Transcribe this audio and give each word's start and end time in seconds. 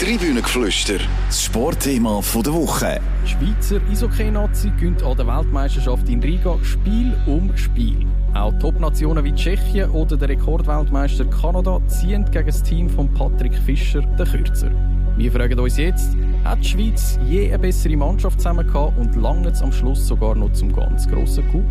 Tribünengeflüster, 0.00 0.98
das 1.28 1.44
Sportthema 1.44 2.20
der 2.34 2.52
Woche. 2.52 3.00
Schweizer 3.24 3.80
Eishockey-Nazi 3.88 4.72
gönnt 4.80 5.04
an 5.04 5.16
der 5.16 5.24
Weltmeisterschaft 5.28 6.08
in 6.08 6.20
Riga 6.20 6.58
Spiel 6.64 7.16
um 7.26 7.56
Spiel. 7.56 8.04
Auch 8.34 8.52
Top-Nationen 8.58 9.24
wie 9.24 9.32
Tschechien 9.32 9.88
oder 9.90 10.16
der 10.16 10.30
Rekordweltmeister 10.30 11.24
Kanada 11.26 11.80
ziehen 11.86 12.28
gegen 12.32 12.46
das 12.46 12.60
Team 12.64 12.90
von 12.90 13.08
Patrick 13.14 13.54
Fischer 13.54 14.00
den 14.02 14.26
Kürzer. 14.26 14.72
Wir 15.16 15.30
fragen 15.30 15.60
uns 15.60 15.76
jetzt, 15.76 16.16
hat 16.42 16.58
die 16.58 16.68
Schweiz 16.70 17.16
je 17.28 17.46
eine 17.46 17.60
bessere 17.60 17.96
Mannschaft 17.96 18.40
zusammen 18.40 18.66
gehabt 18.66 18.98
und 18.98 19.14
lange 19.14 19.52
am 19.62 19.70
Schluss 19.70 20.08
sogar 20.08 20.34
noch 20.34 20.52
zum 20.54 20.74
ganz 20.74 21.06
grossen 21.06 21.48
Coup? 21.52 21.64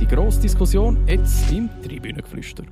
Die 0.00 0.06
grosse 0.08 0.40
Diskussion 0.40 0.98
jetzt 1.06 1.48
im 1.52 1.70
Tribünengeflüster. 1.84 2.64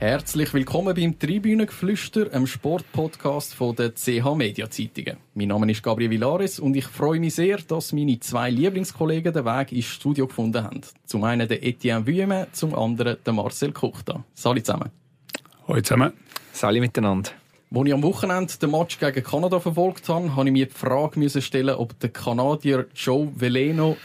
Herzlich 0.00 0.54
willkommen 0.54 0.94
beim 0.94 1.18
Tribünengeflüster, 1.18 2.32
einem 2.32 2.46
Sportpodcast 2.46 3.54
von 3.54 3.76
der 3.76 3.94
CH 3.94 4.34
Media 4.34 4.70
Zeitungen. 4.70 5.18
Mein 5.34 5.48
Name 5.48 5.70
ist 5.70 5.82
Gabriel 5.82 6.08
Villares 6.08 6.58
und 6.58 6.74
ich 6.74 6.86
freue 6.86 7.20
mich 7.20 7.34
sehr, 7.34 7.58
dass 7.58 7.92
meine 7.92 8.18
zwei 8.18 8.48
Lieblingskollegen 8.48 9.34
den 9.34 9.44
Weg 9.44 9.72
ins 9.72 9.84
Studio 9.84 10.26
gefunden 10.26 10.64
haben. 10.64 10.80
Zum 11.04 11.22
einen 11.24 11.46
der 11.46 11.62
Etienne 11.62 12.06
Vuillemin, 12.06 12.46
zum 12.52 12.74
anderen 12.74 13.18
der 13.26 13.32
Marcel 13.34 13.72
Kuchta. 13.72 14.24
Salut 14.32 14.64
zusammen. 14.64 14.88
Hallo 15.68 15.82
zusammen. 15.82 16.14
Salut 16.54 16.80
miteinander. 16.80 17.32
Als 17.70 17.86
ich 17.86 17.92
am 17.92 18.02
Wochenende 18.02 18.54
den 18.56 18.70
Match 18.70 18.98
gegen 18.98 19.22
Kanada 19.22 19.60
verfolgt 19.60 20.08
habe, 20.08 20.28
musste 20.28 20.46
ich 20.46 20.52
mir 20.52 20.64
die 20.64 20.72
Frage 20.72 21.42
stellen, 21.42 21.74
ob 21.74 22.00
der 22.00 22.08
Kanadier 22.08 22.86
Joe 22.94 23.30
Veleno 23.36 23.98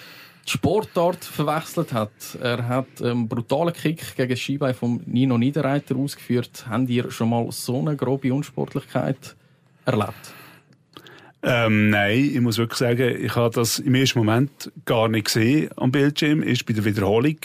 Sportart 0.46 1.26
verwechselt 1.26 1.92
hat. 1.92 2.12
Er 2.40 2.68
hat 2.68 3.02
einen 3.02 3.28
brutalen 3.28 3.74
Kick 3.74 4.16
gegen 4.16 4.38
Skibein 4.38 4.76
von 4.76 5.02
Nino 5.06 5.38
Niederreiter 5.38 5.96
ausgeführt. 5.96 6.66
Habt 6.70 6.90
ihr 6.90 7.10
schon 7.10 7.30
mal 7.30 7.52
so 7.52 7.80
eine 7.80 7.96
grobe 7.96 8.34
Unsportlichkeit 8.34 9.36
erlebt? 9.86 10.34
Ähm, 11.42 11.90
nein, 11.90 12.32
ich 12.34 12.42
muss 12.42 12.58
wirklich 12.58 12.80
sagen, 12.80 13.24
ich 13.24 13.36
habe 13.36 13.54
das 13.54 13.78
im 13.80 13.94
ersten 13.94 14.20
Moment 14.20 14.72
gar 14.86 15.08
nicht 15.08 15.26
gesehen 15.26 15.70
am 15.78 15.92
Bildschirm, 15.92 16.42
erst 16.42 16.66
bei 16.66 16.74
der 16.74 16.86
Wiederholung 16.86 17.38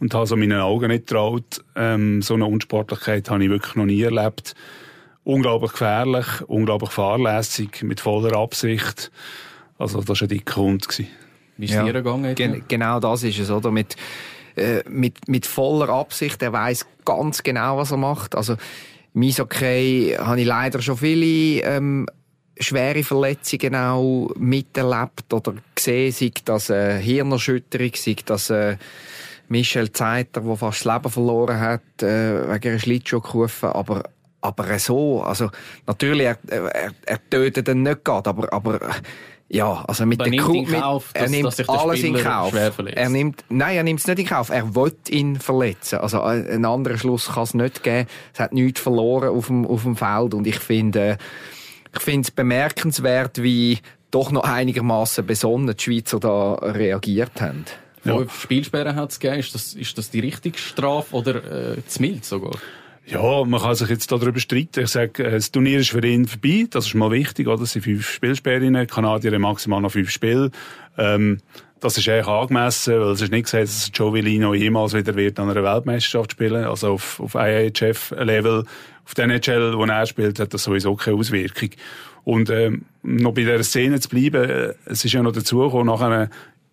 und 0.00 0.14
habe 0.14 0.26
so 0.26 0.36
meinen 0.36 0.60
Augen 0.60 0.88
nicht 0.88 1.06
getraut. 1.06 1.62
Ähm, 1.76 2.22
so 2.22 2.34
eine 2.34 2.46
Unsportlichkeit 2.46 3.28
habe 3.28 3.44
ich 3.44 3.50
wirklich 3.50 3.74
noch 3.74 3.84
nie 3.84 4.02
erlebt. 4.02 4.54
Unglaublich 5.24 5.72
gefährlich, 5.72 6.26
unglaublich 6.46 6.90
fahrlässig, 6.90 7.82
mit 7.82 8.00
voller 8.00 8.36
Absicht. 8.38 9.12
Also 9.78 10.00
das 10.00 10.08
war 10.08 10.22
ein 10.22 10.28
dicker 10.28 10.56
Hund. 10.56 10.88
Wie 11.62 11.66
ist 11.66 11.74
ja. 11.74 11.84
dir 11.84 11.92
gegangen? 11.92 12.34
Gen 12.34 12.64
genau 12.66 12.98
das 12.98 13.22
ist 13.22 13.38
es, 13.38 13.48
oder? 13.48 13.70
Mit, 13.70 13.94
äh, 14.56 14.82
mit, 14.88 15.28
mit 15.28 15.46
voller 15.46 15.90
Absicht. 15.90 16.42
Er 16.42 16.52
weiß 16.52 16.84
ganz 17.04 17.44
genau, 17.44 17.76
was 17.76 17.92
er 17.92 17.98
macht. 17.98 18.34
Also, 18.34 18.56
im 19.14 19.22
Eishockey 19.22 20.16
habe 20.18 20.40
ich 20.40 20.46
leider 20.46 20.82
schon 20.82 20.96
viele 20.96 21.62
ähm, 21.62 22.08
schwere 22.58 23.04
Verletzungen 23.04 23.76
auch 23.76 24.32
miterlebt 24.36 25.32
oder 25.32 25.54
gesehen, 25.72 26.10
sei 26.10 26.32
das 26.44 26.68
äh, 26.68 27.00
Hirnerschütterung, 27.00 27.92
sei 27.94 28.16
das 28.24 28.50
äh, 28.50 28.76
Michel 29.46 29.92
Zeiter, 29.92 30.40
der 30.40 30.56
fast 30.56 30.84
das 30.84 30.92
Leben 30.92 31.12
verloren 31.12 31.60
hat, 31.60 32.02
äh, 32.02 32.52
wegen 32.52 32.70
einer 32.70 32.78
Schlittschuhkufe, 32.80 33.72
aber 33.72 34.02
aber 34.44 34.76
so, 34.80 35.22
also 35.22 35.50
natürlich, 35.86 36.26
er, 36.26 36.38
er, 36.48 36.90
er 37.06 37.30
tötet 37.30 37.68
ihn 37.68 37.82
nicht 37.84 38.04
gerade, 38.04 38.28
aber, 38.28 38.52
aber 38.52 38.80
ja, 39.52 39.84
also 39.86 40.06
mit 40.06 40.18
der 40.18 40.34
Kuh, 40.38 40.64
Kauf, 40.64 41.10
er 41.12 41.28
nimmt 41.28 41.44
dass 41.44 41.68
alles 41.68 42.02
in 42.02 42.14
Kauf. 42.16 42.54
Er 42.54 43.08
nimmt, 43.10 43.44
nein, 43.50 43.76
er 43.76 43.82
nimmt 43.82 44.00
es 44.00 44.06
nicht 44.06 44.20
in 44.20 44.26
Kauf. 44.26 44.48
Er 44.48 44.74
will 44.74 44.94
ihn 45.10 45.38
verletzen. 45.38 45.98
Also 45.98 46.22
einen 46.22 46.64
anderen 46.64 46.96
Schluss 46.96 47.28
kann 47.34 47.42
es 47.42 47.52
nicht 47.52 47.82
geben. 47.82 48.08
Es 48.32 48.40
hat 48.40 48.54
nichts 48.54 48.80
verloren 48.80 49.28
auf 49.28 49.48
dem, 49.48 49.66
auf 49.66 49.82
dem 49.82 49.94
Feld 49.94 50.32
und 50.32 50.46
ich 50.46 50.58
finde, 50.58 51.18
ich 51.94 52.00
finde 52.00 52.22
es 52.22 52.30
bemerkenswert, 52.30 53.42
wie 53.42 53.80
doch 54.10 54.32
noch 54.32 54.44
einigermaßen 54.44 55.26
besonnen 55.26 55.76
die 55.76 55.82
Schweizer 55.82 56.18
da 56.18 56.54
reagiert 56.54 57.42
haben. 57.42 57.66
Ja. 58.04 58.16
Fünf 58.16 58.40
Spielsperren 58.40 58.96
hat 58.96 59.10
es 59.10 59.20
gegeben. 59.20 59.38
Ist 59.38 59.54
das, 59.54 59.74
ist 59.74 59.98
das 59.98 60.08
die 60.08 60.20
richtige 60.20 60.56
Strafe 60.56 61.14
oder 61.14 61.74
äh, 61.74 61.86
zu 61.86 62.00
mild 62.00 62.24
sogar? 62.24 62.52
Ja, 63.06 63.44
man 63.44 63.60
kann 63.60 63.74
sich 63.74 63.88
jetzt 63.88 64.12
darüber 64.12 64.38
streiten. 64.38 64.84
Ich 64.84 64.90
sage, 64.90 65.24
äh, 65.24 65.32
das 65.32 65.50
Turnier 65.50 65.80
ist 65.80 65.90
für 65.90 66.04
ihn 66.06 66.26
vorbei. 66.26 66.66
Das 66.70 66.86
ist 66.86 66.94
mal 66.94 67.10
wichtig, 67.10 67.48
oder? 67.48 67.62
Es 67.62 67.72
sind 67.72 67.82
fünf 67.82 68.08
Spielsperrinnen. 68.08 68.86
Kanadier 68.86 69.32
haben 69.32 69.42
maximal 69.42 69.80
noch 69.80 69.92
fünf 69.92 70.10
Spiele. 70.10 70.50
Ähm, 70.96 71.38
das 71.80 71.98
ist 71.98 72.08
eigentlich 72.08 72.28
angemessen, 72.28 73.00
weil 73.00 73.10
es 73.10 73.20
ist 73.20 73.32
nicht 73.32 73.44
gesagt, 73.44 73.64
dass 73.64 73.90
Joe 73.92 74.14
Villino 74.14 74.54
jemals 74.54 74.94
wieder 74.94 75.16
wird 75.16 75.40
an 75.40 75.50
einer 75.50 75.64
Weltmeisterschaft 75.64 76.32
spielen. 76.32 76.64
Also 76.64 76.92
auf, 76.92 77.18
auf 77.18 77.34
IHF-Level, 77.34 78.64
auf 79.04 79.14
der 79.14 79.24
NHL, 79.24 79.76
wo 79.76 79.84
er 79.84 80.06
spielt, 80.06 80.38
hat 80.38 80.54
das 80.54 80.62
sowieso 80.62 80.94
keine 80.94 81.16
Auswirkung. 81.16 81.70
Und 82.22 82.50
ähm, 82.50 82.84
noch 83.02 83.34
bei 83.34 83.40
dieser 83.40 83.64
Szene 83.64 83.98
zu 83.98 84.08
bleiben, 84.08 84.48
äh, 84.48 84.74
es 84.84 85.04
ist 85.04 85.12
ja 85.12 85.22
noch 85.24 85.32
dazu 85.32 85.58
gekommen, 85.58 85.86
nach 85.86 86.00
einer 86.00 86.30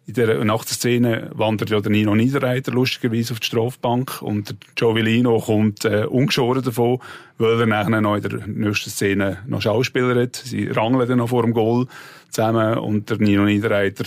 in 0.10 0.16
der 0.16 0.44
Nachtszene 0.44 1.30
wandert 1.34 1.70
ja 1.70 1.80
der 1.80 1.92
Nino 1.92 2.16
Niederreiter 2.16 2.72
lustigerweise 2.72 3.34
auf 3.34 3.40
die 3.40 3.46
Strafbank 3.46 4.24
und 4.24 4.50
der 4.50 4.58
Giovellino 4.74 5.40
kommt 5.40 5.86
äh, 5.86 6.06
ungeschoren 6.06 6.64
davon, 6.64 6.98
weil 7.38 7.60
er 7.60 7.68
nachher 7.68 8.02
noch 8.02 8.16
in 8.16 8.24
der 8.24 8.48
nächsten 8.48 8.90
Szene 8.90 9.38
noch 9.46 9.62
Schauspieler 9.62 10.20
hat. 10.20 10.36
Sie 10.36 10.68
rangeln 10.68 11.08
dann 11.08 11.20
noch 11.20 11.30
vor 11.30 11.44
dem 11.44 11.54
Goal 11.54 11.86
zusammen 12.32 12.80
und 12.80 13.12
der 13.12 13.18
Nino 13.20 13.46
Niederreiter 13.46 14.06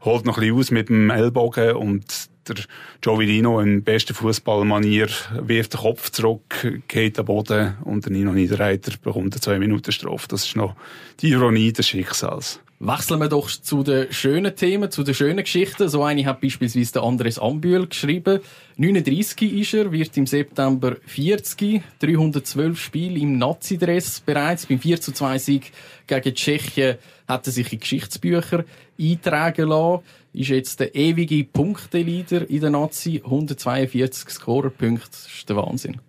holt 0.00 0.24
noch 0.24 0.38
ein 0.38 0.40
bisschen 0.40 0.58
aus 0.58 0.70
mit 0.70 0.88
dem 0.88 1.10
Ellbogen 1.10 1.76
und 1.76 2.30
der 2.48 2.56
Giovinino 3.02 3.60
in 3.60 3.84
bester 3.84 4.14
Fußballmanier 4.14 5.08
wirft 5.42 5.74
den 5.74 5.80
Kopf 5.80 6.10
zurück, 6.10 6.82
geht 6.88 7.18
am 7.18 7.26
Boden 7.26 7.76
und 7.84 8.06
der 8.06 8.12
Nino 8.12 8.32
Niederreiter 8.32 8.92
bekommt 9.02 9.34
eine 9.34 9.40
zwei 9.40 9.58
Minuten 9.58 9.92
Strafe. 9.92 10.28
Das 10.28 10.46
ist 10.46 10.56
noch 10.56 10.74
die 11.20 11.28
Ironie 11.28 11.72
des 11.72 11.88
Schicksals. 11.88 12.58
Wechseln 12.84 13.20
wir 13.20 13.28
doch 13.28 13.48
zu 13.48 13.84
den 13.84 14.12
schönen 14.12 14.56
Themen, 14.56 14.90
zu 14.90 15.04
den 15.04 15.14
schönen 15.14 15.44
Geschichten. 15.44 15.88
So 15.88 16.02
eine 16.02 16.26
hat 16.26 16.40
beispielsweise 16.40 16.94
der 16.94 17.04
Andres 17.04 17.38
Ambühl 17.38 17.86
geschrieben. 17.86 18.40
39 18.76 19.52
ist 19.52 19.74
er, 19.74 19.92
wird 19.92 20.16
im 20.16 20.26
September 20.26 20.96
40. 21.06 21.80
312 22.00 22.80
Spiele 22.80 23.20
im 23.20 23.38
Nazi-Dress 23.38 24.22
bereits. 24.26 24.66
Beim 24.66 24.80
4 24.80 25.00
zu 25.00 25.12
2 25.12 25.38
Sieg 25.38 25.72
gegen 26.08 26.34
Tschechien 26.34 26.96
hat 27.28 27.46
er 27.46 27.52
sich 27.52 27.72
in 27.72 27.78
Geschichtsbücher 27.78 28.64
eintragen 28.98 29.68
lassen. 29.68 30.02
Ist 30.32 30.48
jetzt 30.48 30.80
der 30.80 30.92
ewige 30.96 31.44
Punkteleader 31.44 32.50
in 32.50 32.62
der 32.62 32.70
Nazi. 32.70 33.22
142 33.24 34.28
Scorerpunkte. 34.28 35.08
Das 35.08 35.28
ist 35.32 35.48
der 35.48 35.54
Wahnsinn. 35.54 36.00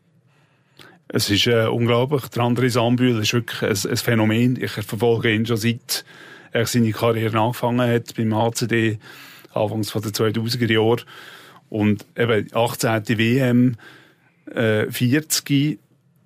Es 1.07 1.29
ist 1.29 1.45
äh, 1.45 1.67
unglaublich. 1.67 2.29
Der 2.29 2.41
Andres 2.41 2.78
Ambühl 2.78 3.22
ist 3.22 3.34
wirklich 3.34 3.61
ein, 3.61 3.91
ein 3.91 3.97
Phänomen. 3.97 4.59
Ich 4.59 4.72
verfolge 4.72 5.31
ihn 5.31 5.45
schon 5.45 5.57
seit 5.57 6.03
er 6.53 6.66
seine 6.66 6.91
Karriere 6.91 7.40
angefangen 7.40 7.90
hat 7.90 8.16
beim 8.16 8.36
HCD, 8.36 9.00
anfangs 9.53 9.91
von 9.91 10.02
den 10.02 10.12
2000er 10.12 10.72
Jahren. 10.72 11.02
Und 11.69 12.06
eben 12.18 12.47
18. 12.53 13.18
WM, 13.18 13.75
äh, 14.53 14.90
40. 14.90 15.80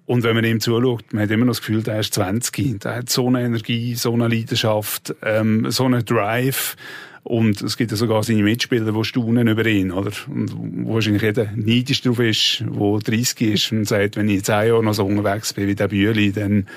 Und 0.06 0.24
wenn 0.24 0.36
man 0.36 0.46
ihm 0.46 0.60
zuschaut, 0.60 1.12
man 1.12 1.24
hat 1.24 1.32
immer 1.32 1.46
noch 1.46 1.52
das 1.52 1.62
Gefühl, 1.62 1.84
der 1.84 2.00
ist 2.00 2.14
20. 2.14 2.80
Der 2.80 2.96
hat 2.96 3.10
so 3.10 3.28
eine 3.28 3.44
Energie, 3.44 3.96
so 3.96 4.14
eine 4.14 4.28
Leidenschaft, 4.28 5.16
ähm, 5.22 5.70
so 5.72 5.86
einen 5.86 6.06
Drive. 6.06 6.76
Und 7.24 7.62
es 7.62 7.76
gibt 7.76 7.92
ja 7.92 7.98
sogar 7.98 8.24
seine 8.24 8.44
Mitspieler, 8.44 8.90
die 8.94 9.04
staunen 9.04 9.50
über 9.50 9.66
ihn, 9.66 9.92
oder? 9.92 10.12
Und 10.30 10.54
wo 10.86 10.94
wahrscheinlich 10.94 11.24
jeder 11.24 11.52
neidisch 11.56 12.02
drauf 12.02 12.20
ist, 12.20 12.62
der 12.62 13.00
30 13.00 13.42
ist 13.42 13.72
und 13.74 13.86
sagt, 13.86 14.16
wenn 14.16 14.30
ich 14.30 14.38
in 14.38 14.44
10 14.46 14.68
Jahren 14.68 14.86
noch 14.86 14.94
so 14.94 15.06
unterwegs 15.06 15.52
bin 15.52 15.68
wie 15.68 15.76
der 15.76 15.90
Bühli, 15.90 16.32
dann 16.32 16.68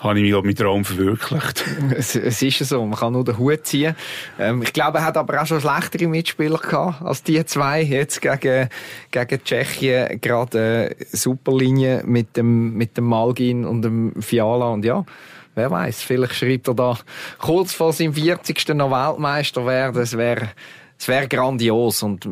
habe 0.00 0.18
ich 0.18 0.32
mich 0.32 0.42
mit 0.42 0.58
Traum 0.58 0.84
verwirklicht. 0.84 1.64
Es, 1.96 2.16
es 2.16 2.40
ist 2.42 2.58
so, 2.60 2.84
man 2.84 2.98
kann 2.98 3.12
nur 3.12 3.24
den 3.24 3.38
Hut 3.38 3.66
ziehen. 3.66 3.94
Ähm, 4.38 4.62
ich 4.62 4.72
glaube, 4.72 4.98
er 4.98 5.04
hat 5.04 5.16
aber 5.16 5.40
auch 5.40 5.46
schon 5.46 5.60
schlechtere 5.60 6.06
Mitspieler 6.08 6.58
gehabt 6.58 7.02
als 7.02 7.22
die 7.22 7.44
zwei. 7.44 7.82
Jetzt 7.82 8.22
gegen, 8.22 8.68
gegen 9.10 9.44
Tschechien 9.44 10.20
gerade 10.20 10.90
äh, 10.90 11.04
Superlinie 11.12 12.02
mit 12.06 12.36
dem, 12.36 12.74
mit 12.74 12.96
dem 12.96 13.04
Malgin 13.04 13.64
und 13.64 13.82
dem 13.82 14.20
Fiala 14.20 14.68
und 14.68 14.84
ja. 14.84 15.04
Wer 15.54 15.70
weiß, 15.70 16.02
vielleicht 16.02 16.34
schreibt 16.34 16.68
er 16.68 16.74
da 16.74 16.98
kurz 17.38 17.74
vor 17.74 17.92
seinem 17.92 18.14
40. 18.14 18.68
noch 18.68 18.90
Weltmeister 18.90 19.66
werden. 19.66 20.00
Es 20.00 20.16
wäre, 20.16 20.50
es 20.96 21.08
wäre 21.08 21.28
grandios 21.28 22.02
und 22.02 22.24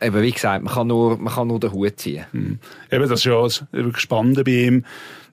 eben, 0.00 0.22
wie 0.22 0.32
gesagt, 0.32 0.64
man 0.64 0.74
kann 0.74 0.88
nur, 0.88 1.16
man 1.16 1.32
kann 1.32 1.46
nur 1.46 1.60
den 1.60 1.72
Hut 1.72 1.98
ziehen. 1.98 2.26
Mhm. 2.32 2.58
Eben, 2.90 3.08
das 3.08 3.20
ist 3.20 3.24
ja 3.24 3.40
wirklich 3.72 4.00
spannend 4.00 4.44
bei 4.44 4.50
ihm 4.50 4.84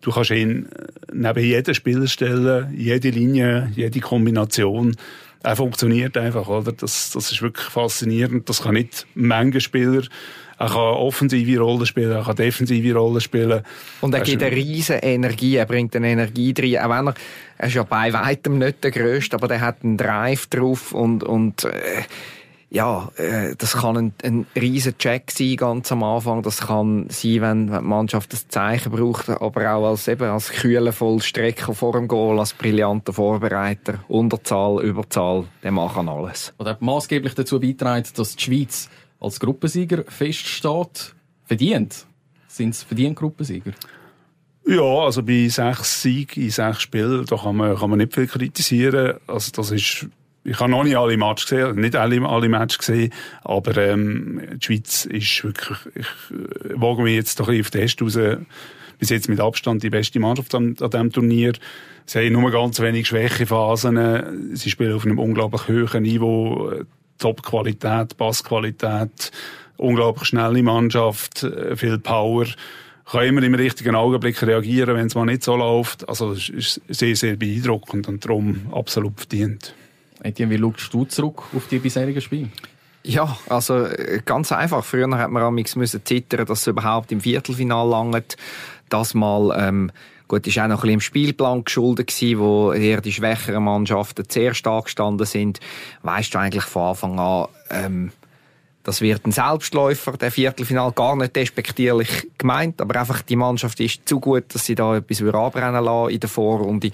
Du 0.01 0.11
kannst 0.11 0.31
ihn 0.31 0.67
neben 1.13 1.43
jeder 1.43 1.73
Spieler 1.73 2.07
stellen, 2.07 2.73
jede 2.75 3.09
Linie, 3.09 3.71
jede 3.75 3.99
Kombination. 3.99 4.95
Er 5.43 5.55
funktioniert 5.55 6.17
einfach, 6.17 6.47
oder? 6.47 6.71
Das, 6.71 7.11
das 7.11 7.31
ist 7.31 7.41
wirklich 7.41 7.67
faszinierend. 7.67 8.47
Das 8.49 8.63
kann 8.63 8.73
nicht 8.73 9.07
Menge 9.15 9.59
Spieler. 9.61 10.03
Er 10.59 10.67
kann 10.67 10.77
offensive 10.77 11.59
Rollen 11.59 11.87
spielen, 11.87 12.11
er 12.11 12.23
kann 12.23 12.35
defensive 12.35 12.93
Rollen 12.95 13.19
spielen. 13.19 13.63
Und 14.01 14.13
er 14.13 14.21
gibt 14.21 14.43
eine 14.43 14.55
riesige 14.55 14.99
Energie, 14.99 15.55
er 15.55 15.65
bringt 15.65 15.95
eine 15.95 16.09
Energie 16.09 16.53
rein. 16.55 16.77
Auch 16.77 16.89
wenn 16.89 17.07
er, 17.07 17.13
er 17.57 17.67
ist 17.67 17.73
ja 17.73 17.81
bei 17.81 18.13
weitem 18.13 18.59
nicht 18.59 18.83
der 18.83 18.91
Größte, 18.91 19.35
aber 19.37 19.47
der 19.47 19.61
hat 19.61 19.83
einen 19.83 19.97
Drive 19.97 20.45
drauf 20.47 20.93
und, 20.93 21.23
und, 21.23 21.63
äh, 21.63 22.03
ja, 22.73 23.11
äh, 23.17 23.53
das 23.57 23.73
kann 23.73 23.97
ein, 23.97 24.13
ein 24.23 24.47
riesen 24.55 24.97
Check 24.97 25.29
sein, 25.31 25.57
ganz 25.57 25.91
am 25.91 26.03
Anfang. 26.03 26.41
Das 26.41 26.61
kann 26.61 27.07
sein, 27.09 27.41
wenn, 27.41 27.71
wenn 27.71 27.81
die 27.81 27.87
Mannschaft 27.87 28.31
das 28.31 28.47
Zeichen 28.47 28.93
braucht, 28.93 29.29
aber 29.29 29.73
auch 29.73 29.89
als, 29.89 30.07
eben, 30.07 30.29
als 30.29 30.49
kühler 30.49 30.93
Vollstrecker 30.93 31.73
vor 31.73 31.91
dem 31.93 32.07
Goal, 32.07 32.39
als 32.39 32.53
brillanter 32.53 33.11
Vorbereiter, 33.11 34.05
Unterzahl, 34.07 34.81
Überzahl, 34.85 35.43
der 35.61 35.71
macht 35.71 35.97
alles. 35.97 36.53
Oder 36.59 36.71
hat 36.71 36.81
maßgeblich 36.81 37.33
dazu 37.33 37.59
beigetragen, 37.59 38.07
dass 38.15 38.37
die 38.37 38.43
Schweiz 38.43 38.89
als 39.19 39.41
Gruppensieger 39.41 40.05
feststeht? 40.07 41.13
Verdient? 41.43 42.05
Sind 42.47 42.69
es 42.69 42.83
verdient 42.83 43.17
Gruppensieger? 43.17 43.73
Ja, 44.65 44.81
also 44.81 45.23
bei 45.23 45.49
sechs 45.49 46.03
Siegen 46.03 46.43
in 46.43 46.51
sechs 46.51 46.83
Spielen, 46.83 47.25
da 47.25 47.35
kann 47.35 47.57
man, 47.57 47.75
kann 47.75 47.89
man 47.89 47.99
nicht 47.99 48.13
viel 48.13 48.27
kritisieren. 48.27 49.17
Also 49.27 49.51
das 49.53 49.71
ist 49.71 50.07
ich 50.43 50.59
habe 50.59 50.71
noch 50.71 50.83
nicht 50.83 50.95
alle 50.95 51.17
Matches 51.17 51.49
gesehen, 51.49 51.75
nicht 51.75 51.95
alle, 51.95 52.21
alle 52.27 52.49
Matches 52.49 52.79
gesehen, 52.79 53.13
aber 53.43 53.77
ähm, 53.77 54.41
die 54.55 54.65
Schweiz 54.65 55.05
ist 55.05 55.43
wirklich, 55.43 55.77
ich 55.95 56.07
äh, 56.35 56.73
wage 56.75 57.03
mich 57.03 57.15
jetzt 57.15 57.39
doch 57.39 57.47
ein 57.47 57.57
bisschen 57.57 57.65
auf 57.65 57.69
den 57.71 57.81
Test 57.81 58.01
raus, 58.01 58.37
bis 58.97 59.09
jetzt 59.09 59.29
mit 59.29 59.39
Abstand 59.39 59.83
die 59.83 59.89
beste 59.89 60.19
Mannschaft 60.19 60.53
an, 60.55 60.75
an 60.79 60.89
diesem 60.89 61.11
Turnier. 61.11 61.53
Sie 62.05 62.19
haben 62.19 62.33
nur 62.33 62.51
ganz 62.51 62.79
wenig 62.79 63.07
Schwächephasen, 63.07 64.55
sie 64.55 64.69
spielen 64.69 64.93
auf 64.93 65.05
einem 65.05 65.19
unglaublich 65.19 65.67
hohen 65.67 66.03
Niveau, 66.03 66.71
Top-Qualität, 67.19 68.17
Passqualität, 68.17 69.31
unglaublich 69.77 70.27
schnelle 70.27 70.63
Mannschaft, 70.63 71.43
äh, 71.43 71.75
viel 71.75 71.99
Power 71.99 72.47
kann 73.11 73.25
immer 73.25 73.43
im 73.43 73.55
richtigen 73.55 73.95
Augenblick 73.95 74.41
reagieren, 74.41 74.95
wenn 74.95 75.07
es 75.07 75.15
mal 75.15 75.25
nicht 75.25 75.43
so 75.43 75.57
läuft. 75.57 76.07
Also 76.07 76.31
es 76.31 76.47
ist 76.47 76.81
sehr, 76.87 77.15
sehr 77.15 77.35
beeindruckend 77.35 78.07
und 78.07 78.23
darum 78.23 78.67
absolut 78.71 79.17
verdient. 79.19 79.73
Etienne, 80.23 80.51
wie 80.51 80.59
schaust 80.59 80.93
du 80.93 81.05
zurück 81.05 81.43
auf 81.55 81.67
die 81.67 81.79
bisherigen 81.79 82.21
Spiele? 82.21 82.49
Ja, 83.03 83.37
also 83.49 83.85
äh, 83.85 84.21
ganz 84.23 84.51
einfach. 84.51 84.83
Früher 84.83 85.09
hat 85.17 85.31
man 85.31 85.43
amigs 85.43 85.75
müssen 85.75 86.05
zittern, 86.05 86.45
dass 86.45 86.61
es 86.61 86.67
überhaupt 86.67 87.11
im 87.11 87.21
Viertelfinal 87.21 87.87
langt. 87.87 88.37
Das 88.89 89.13
mal, 89.13 89.55
ähm, 89.57 89.91
gut, 90.27 90.45
ist 90.45 90.59
auch 90.59 90.67
noch 90.67 90.77
ein 90.77 90.81
bisschen 90.81 90.93
im 90.93 91.01
Spielplan 91.01 91.63
geschuldet 91.63 92.07
gewesen, 92.07 92.39
wo 92.39 92.73
eher 92.73 93.01
die 93.01 93.11
schwächeren 93.11 93.63
Mannschaften 93.63 94.25
sehr 94.29 94.53
stark 94.53 94.85
gestanden 94.85 95.25
sind. 95.25 95.59
Weißt 96.03 96.33
du 96.33 96.39
eigentlich 96.39 96.65
von 96.65 96.89
Anfang 96.89 97.19
an, 97.19 97.47
ähm, 97.71 98.11
das 98.83 99.01
wird 99.01 99.25
ein 99.25 99.31
Selbstläufer, 99.31 100.13
der 100.13 100.31
Viertelfinal, 100.31 100.91
gar 100.91 101.15
nicht 101.15 101.35
despektierlich 101.35 102.27
gemeint, 102.37 102.81
aber 102.81 102.99
einfach 102.99 103.21
die 103.21 103.35
Mannschaft 103.35 103.79
ist 103.79 104.07
zu 104.07 104.19
gut, 104.19 104.45
dass 104.53 104.65
sie 104.65 104.75
da 104.75 104.97
etwas 104.97 105.21
anbrennen 105.21 105.83
lassen 105.83 106.09
in 106.09 106.19
der 106.19 106.29
Vorrunde. 106.29 106.91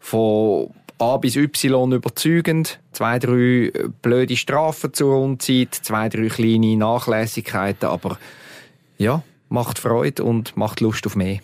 Von 0.00 0.70
A 0.98 1.18
bis 1.18 1.36
Y 1.36 1.92
überzeugend, 1.92 2.80
zwei, 2.92 3.18
drei 3.18 3.70
äh, 3.74 3.88
blöde 4.00 4.36
Strafen 4.36 4.94
zur 4.94 5.14
Rundzeit, 5.14 5.74
zwei, 5.74 6.08
drei 6.08 6.28
kleine 6.28 6.76
Nachlässigkeiten, 6.76 7.88
aber 7.88 8.18
ja, 8.96 9.22
macht 9.50 9.78
Freude 9.78 10.24
und 10.24 10.56
macht 10.56 10.80
Lust 10.80 11.06
auf 11.06 11.14
mehr. 11.14 11.40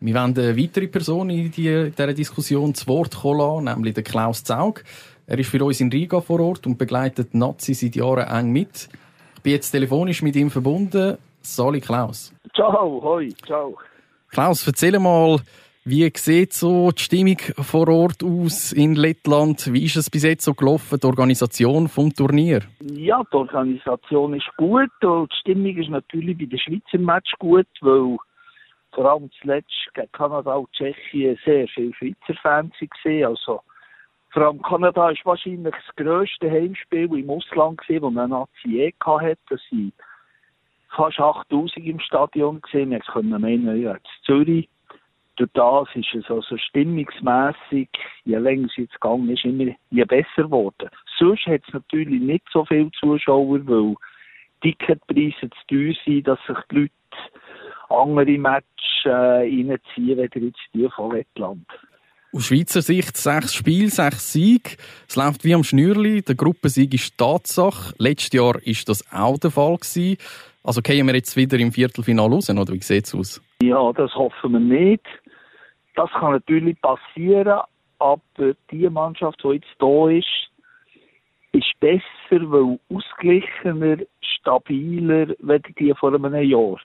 Wir 0.00 0.14
wollen 0.14 0.36
eine 0.36 0.58
weitere 0.58 0.86
Person 0.86 1.30
in 1.30 1.50
dieser 1.50 2.12
Diskussion 2.12 2.74
zu 2.74 2.86
Wort 2.88 3.16
kommen 3.16 3.64
nämlich 3.64 3.94
den 3.94 4.04
Klaus 4.04 4.44
Zaug. 4.44 4.84
Er 5.26 5.38
ist 5.38 5.48
für 5.48 5.64
uns 5.64 5.80
in 5.80 5.90
Riga 5.90 6.20
vor 6.20 6.40
Ort 6.40 6.66
und 6.66 6.76
begleitet 6.76 7.32
Nazi 7.32 7.72
seit 7.72 7.96
Jahren 7.96 8.28
eng 8.28 8.52
mit. 8.52 8.90
Ich 9.36 9.42
bin 9.42 9.52
jetzt 9.52 9.70
telefonisch 9.70 10.20
mit 10.20 10.36
ihm 10.36 10.50
verbunden. 10.50 11.16
Sali 11.40 11.80
Klaus. 11.80 12.34
Ciao, 12.54 13.00
hoi, 13.02 13.32
ciao. 13.46 13.78
Klaus, 14.28 14.66
erzähl 14.66 14.98
mal, 14.98 15.40
wie 15.86 16.10
sieht 16.16 16.54
so 16.54 16.90
die 16.92 17.02
Stimmung 17.02 17.36
vor 17.38 17.88
Ort 17.88 18.24
aus 18.24 18.72
in 18.72 18.94
Lettland? 18.94 19.70
Wie 19.70 19.84
ist 19.84 19.96
es 19.96 20.08
bis 20.08 20.22
jetzt 20.22 20.44
so 20.44 20.54
gelaufen, 20.54 20.98
die 20.98 21.06
Organisation 21.06 21.88
vom 21.88 22.10
Turnier? 22.10 22.62
Ja, 22.80 23.22
die 23.30 23.36
Organisation 23.36 24.32
ist 24.34 24.48
gut 24.56 24.90
und 25.02 25.30
die 25.30 25.36
Stimmung 25.40 25.76
ist 25.76 25.90
natürlich 25.90 26.38
bei 26.38 26.46
den 26.46 26.58
Schweizer 26.58 26.98
Match 26.98 27.32
gut, 27.38 27.66
weil 27.82 28.16
vor 28.92 29.04
allem 29.12 29.30
zuletzt 29.42 29.90
gegen 29.92 30.10
Kanada 30.12 30.54
und 30.54 30.72
Tschechien 30.72 31.38
sehr 31.44 31.68
viele 31.68 31.92
Schweizer 31.92 32.40
Fans 32.40 32.72
waren. 32.80 33.24
Also, 33.24 33.60
vor 34.30 34.42
allem 34.42 34.62
Kanada 34.62 35.10
ist 35.10 35.26
wahrscheinlich 35.26 35.74
das 35.74 35.96
grösste 35.96 36.50
Heimspiel 36.50 37.12
im 37.14 37.28
Ausland 37.28 37.80
das 37.86 38.00
man 38.00 38.30
Nazi 38.30 38.68
je 38.68 38.94
hatte. 39.04 39.36
Das 39.50 39.60
sind 39.68 39.92
fast 40.96 41.20
8000 41.20 41.86
im 41.86 42.00
Stadion. 42.00 42.62
Wir 42.72 43.00
können 43.00 43.40
meinen, 43.40 43.82
ja, 43.82 43.92
in 43.92 44.00
Zürich 44.24 44.68
durch 45.36 45.50
das 45.54 45.88
ist 45.94 46.14
es 46.14 46.30
also 46.30 46.56
stimmungsmässig, 46.56 47.88
je 48.24 48.36
länger 48.36 48.66
es 48.66 48.76
jetzt 48.76 49.00
gegangen 49.00 49.28
ist, 49.30 49.44
immer 49.44 49.72
je 49.90 50.04
besser 50.04 50.44
geworden. 50.44 50.88
Sonst 51.18 51.46
hat 51.46 51.62
es 51.66 51.74
natürlich 51.74 52.20
nicht 52.20 52.44
so 52.52 52.64
viele 52.64 52.90
Zuschauer, 52.92 53.66
weil 53.66 53.94
Ticketpreise 54.62 55.50
zu 55.50 55.66
teuer 55.68 55.94
sind, 56.04 56.28
dass 56.28 56.38
sich 56.46 56.56
die 56.70 56.76
Leute 56.76 56.92
andere 57.88 58.38
Matches 58.38 59.04
äh, 59.04 59.10
reinziehen, 59.10 60.20
als 60.20 60.34
jetzt 60.34 60.58
die 60.72 60.88
von 60.94 61.12
Lettland. 61.12 61.66
Aus 62.32 62.46
Schweizer 62.46 62.82
Sicht 62.82 63.16
sechs 63.16 63.54
Spiele, 63.54 63.90
sechs 63.90 64.32
Siege. 64.32 64.76
Es 65.08 65.14
läuft 65.14 65.44
wie 65.44 65.54
am 65.54 65.62
Schnürli. 65.62 66.22
Der 66.22 66.34
Gruppensieg 66.34 66.92
ist 66.92 67.16
Tatsache. 67.16 67.94
Letztes 67.98 68.32
Jahr 68.32 68.54
war 68.54 68.84
das 68.86 69.12
auch 69.12 69.38
der 69.38 69.52
Fall 69.52 69.76
gewesen. 69.76 70.16
Also 70.64 70.80
gehen 70.82 71.06
wir 71.06 71.14
jetzt 71.14 71.36
wieder 71.36 71.58
im 71.58 71.70
Viertelfinale 71.70 72.34
raus, 72.34 72.50
oder 72.50 72.72
wie 72.72 72.80
sieht 72.80 73.04
es 73.04 73.14
aus? 73.14 73.42
Ja, 73.62 73.92
das 73.92 74.12
hoffen 74.14 74.52
wir 74.52 74.60
nicht. 74.60 75.06
Das 75.94 76.10
kann 76.10 76.32
natürlich 76.32 76.80
passieren, 76.80 77.60
aber 77.98 78.20
die 78.70 78.88
Mannschaft, 78.90 79.42
die 79.44 79.48
jetzt 79.48 79.74
da 79.78 80.08
ist, 80.08 80.50
ist 81.52 81.80
besser, 81.80 82.50
weil 82.50 82.78
ausgeglichener, 82.92 83.98
stabiler, 84.20 85.34
als 85.48 85.62
die 85.78 85.94
vor 85.94 86.12
einem 86.14 86.34
Jahr. 86.34 86.80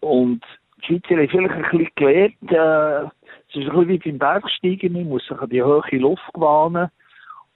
Und 0.00 0.42
die 0.80 0.86
Schweizer 0.86 1.16
haben 1.16 1.28
vielleicht 1.28 1.54
ein 1.54 1.62
bisschen 1.62 1.88
gelernt, 1.96 2.52
äh, 2.52 3.10
es 3.48 3.56
ist 3.56 3.68
ein 3.68 3.70
bisschen 3.70 3.88
wie 3.88 3.98
beim 3.98 4.18
Bergsteigen, 4.18 4.92
man 4.92 5.08
muss 5.08 5.26
sich 5.26 5.38
an 5.38 5.48
die 5.48 5.62
hohe 5.62 5.82
Luft 5.92 6.32
gewöhnen. 6.32 6.90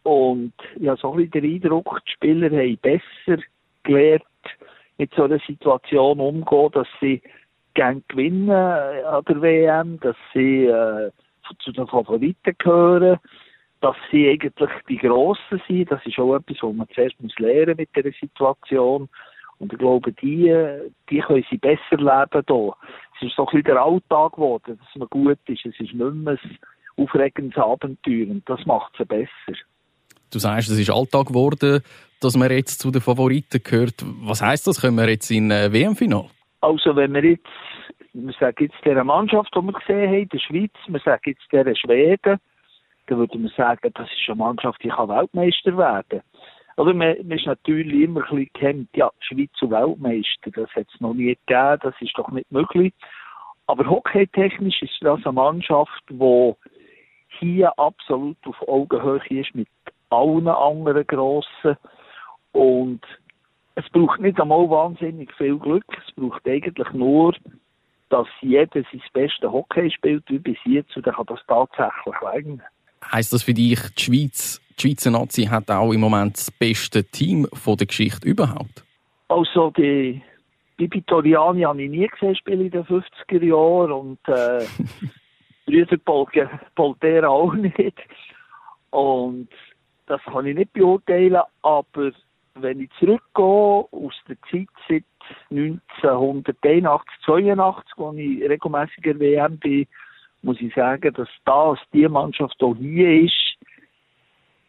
Und 0.02 0.55
ich 0.76 0.88
habe 0.88 0.99
so 1.00 1.12
ein 1.12 1.17
bisschen 1.19 1.43
den 1.43 1.55
Eindruck, 1.55 2.00
die 2.06 2.11
Spieler 2.12 2.50
haben 2.50 2.79
besser 2.79 3.43
gelernt, 3.84 4.25
mit 4.99 5.14
so 5.14 5.25
einer 5.25 5.38
Situation 5.46 6.19
umzugehen, 6.19 6.70
dass 6.73 6.88
sie 7.00 7.23
gerne 7.74 8.02
gewinnen 8.08 8.48
äh, 8.48 9.02
an 9.04 9.24
der 9.28 9.42
WM, 9.42 10.00
dass 10.00 10.16
sie 10.32 10.66
äh, 10.66 11.10
zu 11.60 11.72
den 11.72 11.86
Favoriten 11.86 12.54
gehören, 12.58 13.19
dass 13.80 13.96
sie 14.10 14.28
eigentlich 14.28 14.70
die 14.88 14.98
Grossen 14.98 15.60
sind. 15.66 15.90
Das 15.90 16.04
ist 16.06 16.19
auch 16.19 16.36
etwas, 16.36 16.56
was 16.60 16.74
man 16.74 16.88
zuerst 16.94 17.20
muss 17.20 17.38
lernen 17.38 17.76
mit 17.76 17.90
dieser 17.96 18.12
Situation. 18.19 19.08
Und 19.58 19.72
ich 19.72 19.78
glaube, 19.78 20.12
die, 20.12 20.52
die 21.08 21.20
können 21.20 21.44
sie 21.50 21.58
besser 21.58 21.96
leben 21.96 22.44
hier. 22.48 22.74
Es 23.16 23.28
ist 23.28 23.36
so 23.36 23.42
ein 23.42 23.46
bisschen 23.46 23.64
der 23.64 23.82
Alltag 23.82 24.32
geworden, 24.32 24.78
dass 24.78 24.96
man 24.96 25.08
gut 25.08 25.38
ist. 25.46 25.64
Es 25.64 25.72
ist 25.74 25.80
nicht 25.80 25.94
mehr 25.94 26.08
ein 26.08 26.38
aufregendes 26.96 27.56
Abenteuer 27.56 28.28
und 28.28 28.42
das 28.48 28.64
macht 28.66 28.92
sie 28.98 29.04
besser. 29.04 29.58
Du 30.31 30.38
sagst, 30.38 30.70
es 30.70 30.79
ist 30.79 30.91
Alltag 30.91 31.29
geworden, 31.29 31.82
dass 32.20 32.36
man 32.36 32.50
jetzt 32.50 32.81
zu 32.81 32.91
den 32.91 33.02
Favoriten 33.02 33.62
gehört. 33.62 34.05
Was 34.22 34.41
heißt 34.43 34.67
das? 34.67 34.81
Können 34.81 34.96
wir 34.96 35.08
jetzt 35.08 35.31
in 35.31 35.50
äh, 35.50 35.72
WM-Final? 35.72 36.26
Also 36.62 36.94
wenn 36.94 37.12
wir 37.12 37.24
jetzt, 37.24 37.44
wir 38.12 38.32
sagen 38.34 38.64
jetzt 38.64 38.84
dieser 38.84 39.02
Mannschaft, 39.02 39.52
die 39.54 39.60
wir 39.60 39.72
gesehen 39.72 40.10
haben, 40.10 40.28
der 40.28 40.38
Schweiz, 40.38 40.70
wir 40.86 41.00
sagen 41.00 41.22
jetzt 41.26 41.52
dieser 41.52 41.74
Schweden, 41.74 42.38
dann 43.06 43.19
würden 43.19 43.42
wir 43.42 43.50
sagen, 43.50 43.90
das 43.94 44.08
ist 44.08 44.28
eine 44.28 44.36
Mannschaft, 44.36 44.82
die 44.82 44.88
kann 44.88 45.08
Weltmeister 45.08 45.76
werden. 45.76 46.22
Oder 46.76 46.94
man, 46.94 47.16
man 47.19 47.36
ist 47.36 47.46
natürlich 47.46 48.02
immer 48.02 48.20
ein 48.20 48.28
bisschen 48.31 48.50
gekämmt, 48.54 48.88
ja, 48.94 49.10
Schweiz 49.19 49.50
und 49.60 49.72
Weltmeister, 49.72 50.50
das 50.52 50.70
hat 50.70 50.86
es 50.94 51.00
noch 51.00 51.14
nie 51.14 51.36
gegeben, 51.46 51.78
das 51.82 51.94
ist 52.00 52.16
doch 52.16 52.31
nicht 52.31 52.50
möglich. 52.52 52.94
Aber 53.66 53.84
hockeytechnisch 53.84 54.82
ist 54.82 54.98
das 55.00 55.20
eine 55.24 55.32
Mannschaft, 55.32 56.02
die 56.08 56.54
hier 57.40 57.76
absolut 57.76 58.36
auf 58.46 58.69
Augenhöhe 58.69 59.20
ist 59.31 59.54
mit 59.54 59.69
allen 60.10 60.46
anderen 60.46 61.06
Grossen. 61.08 61.76
Und 62.52 63.00
es 63.74 63.88
braucht 63.91 64.20
nicht 64.20 64.41
einmal 64.41 64.69
wahnsinnig 64.69 65.32
viel 65.34 65.58
Glück. 65.58 65.84
Es 66.06 66.14
braucht 66.14 66.46
eigentlich 66.46 66.91
nur, 66.93 67.34
dass 68.10 68.26
jeder 68.41 68.82
sein 68.82 69.02
bestes 69.12 69.50
Hockey 69.50 69.91
spielt 69.91 70.24
wie 70.29 70.38
bis 70.38 70.58
jetzt 70.64 70.96
und 70.96 71.06
dann 71.06 71.14
kann 71.14 71.26
das 71.26 71.41
tatsächlich 71.46 72.14
länger. 72.34 72.64
Heißt 73.10 73.32
das 73.32 73.43
für 73.43 73.55
dich, 73.55 73.81
die 73.94 74.02
Schweiz, 74.02 74.60
die 74.79 74.88
Schweizer 74.88 75.10
Nazi 75.10 75.44
hat 75.44 75.70
auch 75.70 75.93
im 75.93 76.00
Moment 76.00 76.36
das 76.36 76.50
beste 76.50 77.05
Team 77.05 77.48
von 77.52 77.76
der 77.76 77.86
Geschichte 77.86 78.29
überhaupt? 78.29 78.84
Also 79.29 79.70
die 79.70 80.22
Bibitoriani 80.76 81.62
habe 81.62 81.82
ich 81.82 81.91
nie 81.91 82.06
gesehen 82.06 82.36
spielen 82.36 82.60
in 82.60 82.70
den 82.70 82.84
50er 82.84 83.44
Jahren 83.44 83.93
und 83.93 84.19
äh, 84.29 84.64
Brüder 85.67 85.96
Poltera 86.74 87.29
auch 87.29 87.55
nicht. 87.55 87.96
Und 88.91 89.48
das 90.06 90.20
kann 90.24 90.46
ich 90.46 90.55
nicht 90.55 90.72
beurteilen, 90.72 91.41
aber 91.62 92.12
wenn 92.54 92.80
ich 92.80 92.90
zurückgehe 92.98 93.86
aus 93.90 94.14
der 94.28 94.36
Zeit 94.50 94.68
seit 94.88 95.04
1981, 95.50 97.10
82, 97.24 97.98
als 97.98 98.16
ich 98.16 98.48
regelmäßiger 98.48 99.18
WM 99.18 99.58
bin, 99.58 99.86
muss 100.42 100.60
ich 100.60 100.74
sagen, 100.74 101.12
dass 101.14 101.28
das 101.44 101.78
die 101.92 102.08
Mannschaft, 102.08 102.56
die 102.60 102.74
hier 102.78 103.22
ist, 103.22 103.56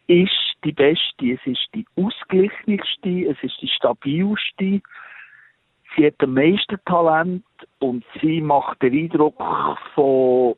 ist 0.06 0.54
die 0.64 0.72
beste, 0.72 1.32
es 1.32 1.40
ist 1.44 1.68
die 1.74 1.86
ausgeglichenste, 1.96 3.30
es 3.30 3.42
ist 3.42 3.60
die 3.60 3.68
stabilste. 3.68 4.80
Sie 5.96 6.06
hat 6.06 6.14
am 6.20 6.34
meisten 6.34 6.78
Talent 6.86 7.44
und 7.80 8.04
sie 8.20 8.40
macht 8.40 8.82
den 8.82 8.94
Eindruck 8.94 9.36
von, 9.94 10.54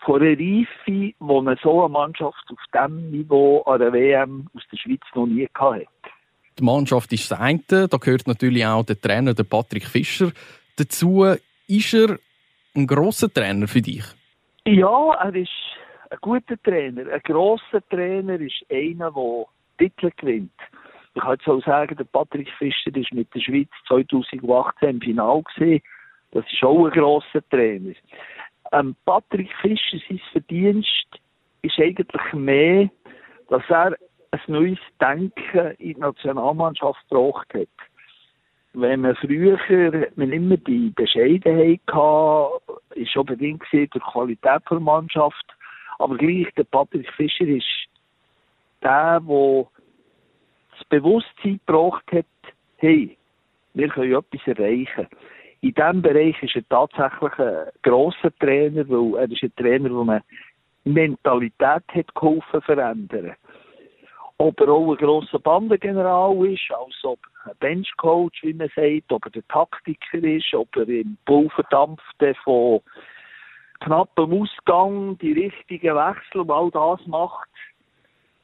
von 0.00 0.22
einer 0.22 0.38
Reife, 0.38 0.68
die 0.86 1.14
eine 1.20 1.56
so 1.62 1.80
eine 1.84 1.92
Mannschaft 1.92 2.44
auf 2.50 2.58
diesem 2.72 3.10
Niveau 3.10 3.62
an 3.62 3.80
der 3.80 3.92
WM 3.92 4.48
aus 4.54 4.62
der 4.70 4.76
Schweiz 4.76 5.02
noch 5.14 5.26
nie 5.26 5.48
hatte. 5.54 5.86
Die 6.58 6.64
Mannschaft 6.64 7.12
ist 7.12 7.30
das 7.30 7.40
eine, 7.40 7.88
da 7.88 7.96
gehört 7.96 8.26
natürlich 8.26 8.64
auch 8.66 8.84
der 8.84 9.00
Trainer, 9.00 9.34
der 9.34 9.44
Patrick 9.44 9.86
Fischer, 9.86 10.32
dazu. 10.76 11.24
Ist 11.68 11.94
er 11.94 12.18
ein 12.74 12.86
grosser 12.86 13.32
Trainer 13.32 13.66
für 13.68 13.80
dich? 13.80 14.04
Ja, 14.66 15.14
er 15.14 15.34
ist 15.34 15.50
ein 16.10 16.18
guter 16.20 16.60
Trainer. 16.62 17.10
Ein 17.10 17.20
grosser 17.22 17.86
Trainer 17.88 18.38
ist 18.40 18.64
einer, 18.70 19.10
der 19.10 19.46
Titel 19.78 20.10
gewinnt. 20.16 20.52
Ich 21.14 21.22
kann 21.22 21.36
jetzt 21.38 21.64
sagen, 21.64 21.96
der 21.96 22.04
Patrick 22.04 22.48
Fischer 22.58 22.94
ist 22.94 23.12
mit 23.12 23.32
der 23.34 23.40
Schweiz 23.40 23.68
2018 23.88 24.88
im 24.88 25.00
Finale. 25.00 25.42
Das 26.32 26.44
ist 26.50 26.62
auch 26.62 26.86
ein 26.86 26.92
grosser 26.92 27.46
Trainer. 27.50 27.94
Ähm, 28.72 28.96
Patrick 29.04 29.50
Fischer, 29.60 29.98
sein 30.08 30.20
Verdienst 30.32 31.06
ist 31.62 31.78
eigentlich 31.78 32.32
mehr, 32.32 32.88
dass 33.48 33.62
er 33.68 33.96
ein 34.32 34.40
neues 34.46 34.78
Denken 35.00 35.72
in 35.78 35.94
die 35.94 36.00
Nationalmannschaft 36.00 37.08
gebracht 37.08 37.52
hat. 37.54 37.68
Wenn 38.74 39.02
man 39.02 39.14
früher 39.16 39.58
hat 39.58 40.16
man 40.16 40.32
immer 40.32 40.56
die 40.56 40.90
Bescheidenheit 40.96 41.80
gehabt, 41.86 42.62
ist 42.94 43.12
schon 43.12 43.26
bedingt 43.26 43.62
durch 43.70 43.90
die 43.90 44.00
Qualität 44.00 44.62
der 44.70 44.80
Mannschaft. 44.80 45.44
Aber 45.98 46.16
gleich, 46.16 46.48
der 46.56 46.64
Patrick 46.64 47.10
Fischer 47.12 47.46
ist 47.46 47.66
der, 48.82 49.20
der 49.20 49.66
das 50.72 50.84
Bewusstsein 50.88 51.60
gebracht 51.66 52.04
hat, 52.12 52.24
hey, 52.78 53.16
wir 53.74 53.88
können 53.88 54.14
etwas 54.14 54.46
erreichen. 54.46 55.06
In 55.60 55.74
diesem 55.74 56.02
Bereich 56.02 56.42
ist 56.42 56.56
er 56.56 56.68
tatsächlich 56.68 57.38
ein 57.38 57.68
grosser 57.82 58.36
Trainer, 58.40 58.88
weil 58.88 59.20
er 59.20 59.30
ist 59.30 59.42
ein 59.42 59.54
Trainer, 59.56 59.90
der 59.90 59.98
eine 60.00 60.22
Mentalität 60.84 61.84
hat 61.88 62.14
geholfen 62.14 62.62
verändern. 62.62 63.36
Ob 64.42 64.60
er 64.60 64.70
auch 64.70 64.90
ein 64.90 64.96
grosser 64.96 65.38
Bandengeneral 65.38 66.44
ist, 66.48 66.68
als 66.72 67.04
ob 67.04 67.20
ein 67.44 67.52
Benchcoach, 67.60 68.42
wie 68.42 68.52
man 68.52 68.68
sagt, 68.74 69.12
ob 69.12 69.24
er 69.26 69.30
der 69.30 69.46
Taktiker 69.46 70.18
ist, 70.18 70.52
ob 70.52 70.74
er 70.74 70.88
im 70.88 71.16
Pulverdampfte 71.26 72.34
von 72.42 72.80
knappem 73.84 74.42
Ausgang 74.42 75.16
die 75.18 75.30
richtigen 75.30 75.94
Wechsel 75.94 76.40
und 76.40 76.50
all 76.50 76.72
das 76.72 77.06
macht, 77.06 77.50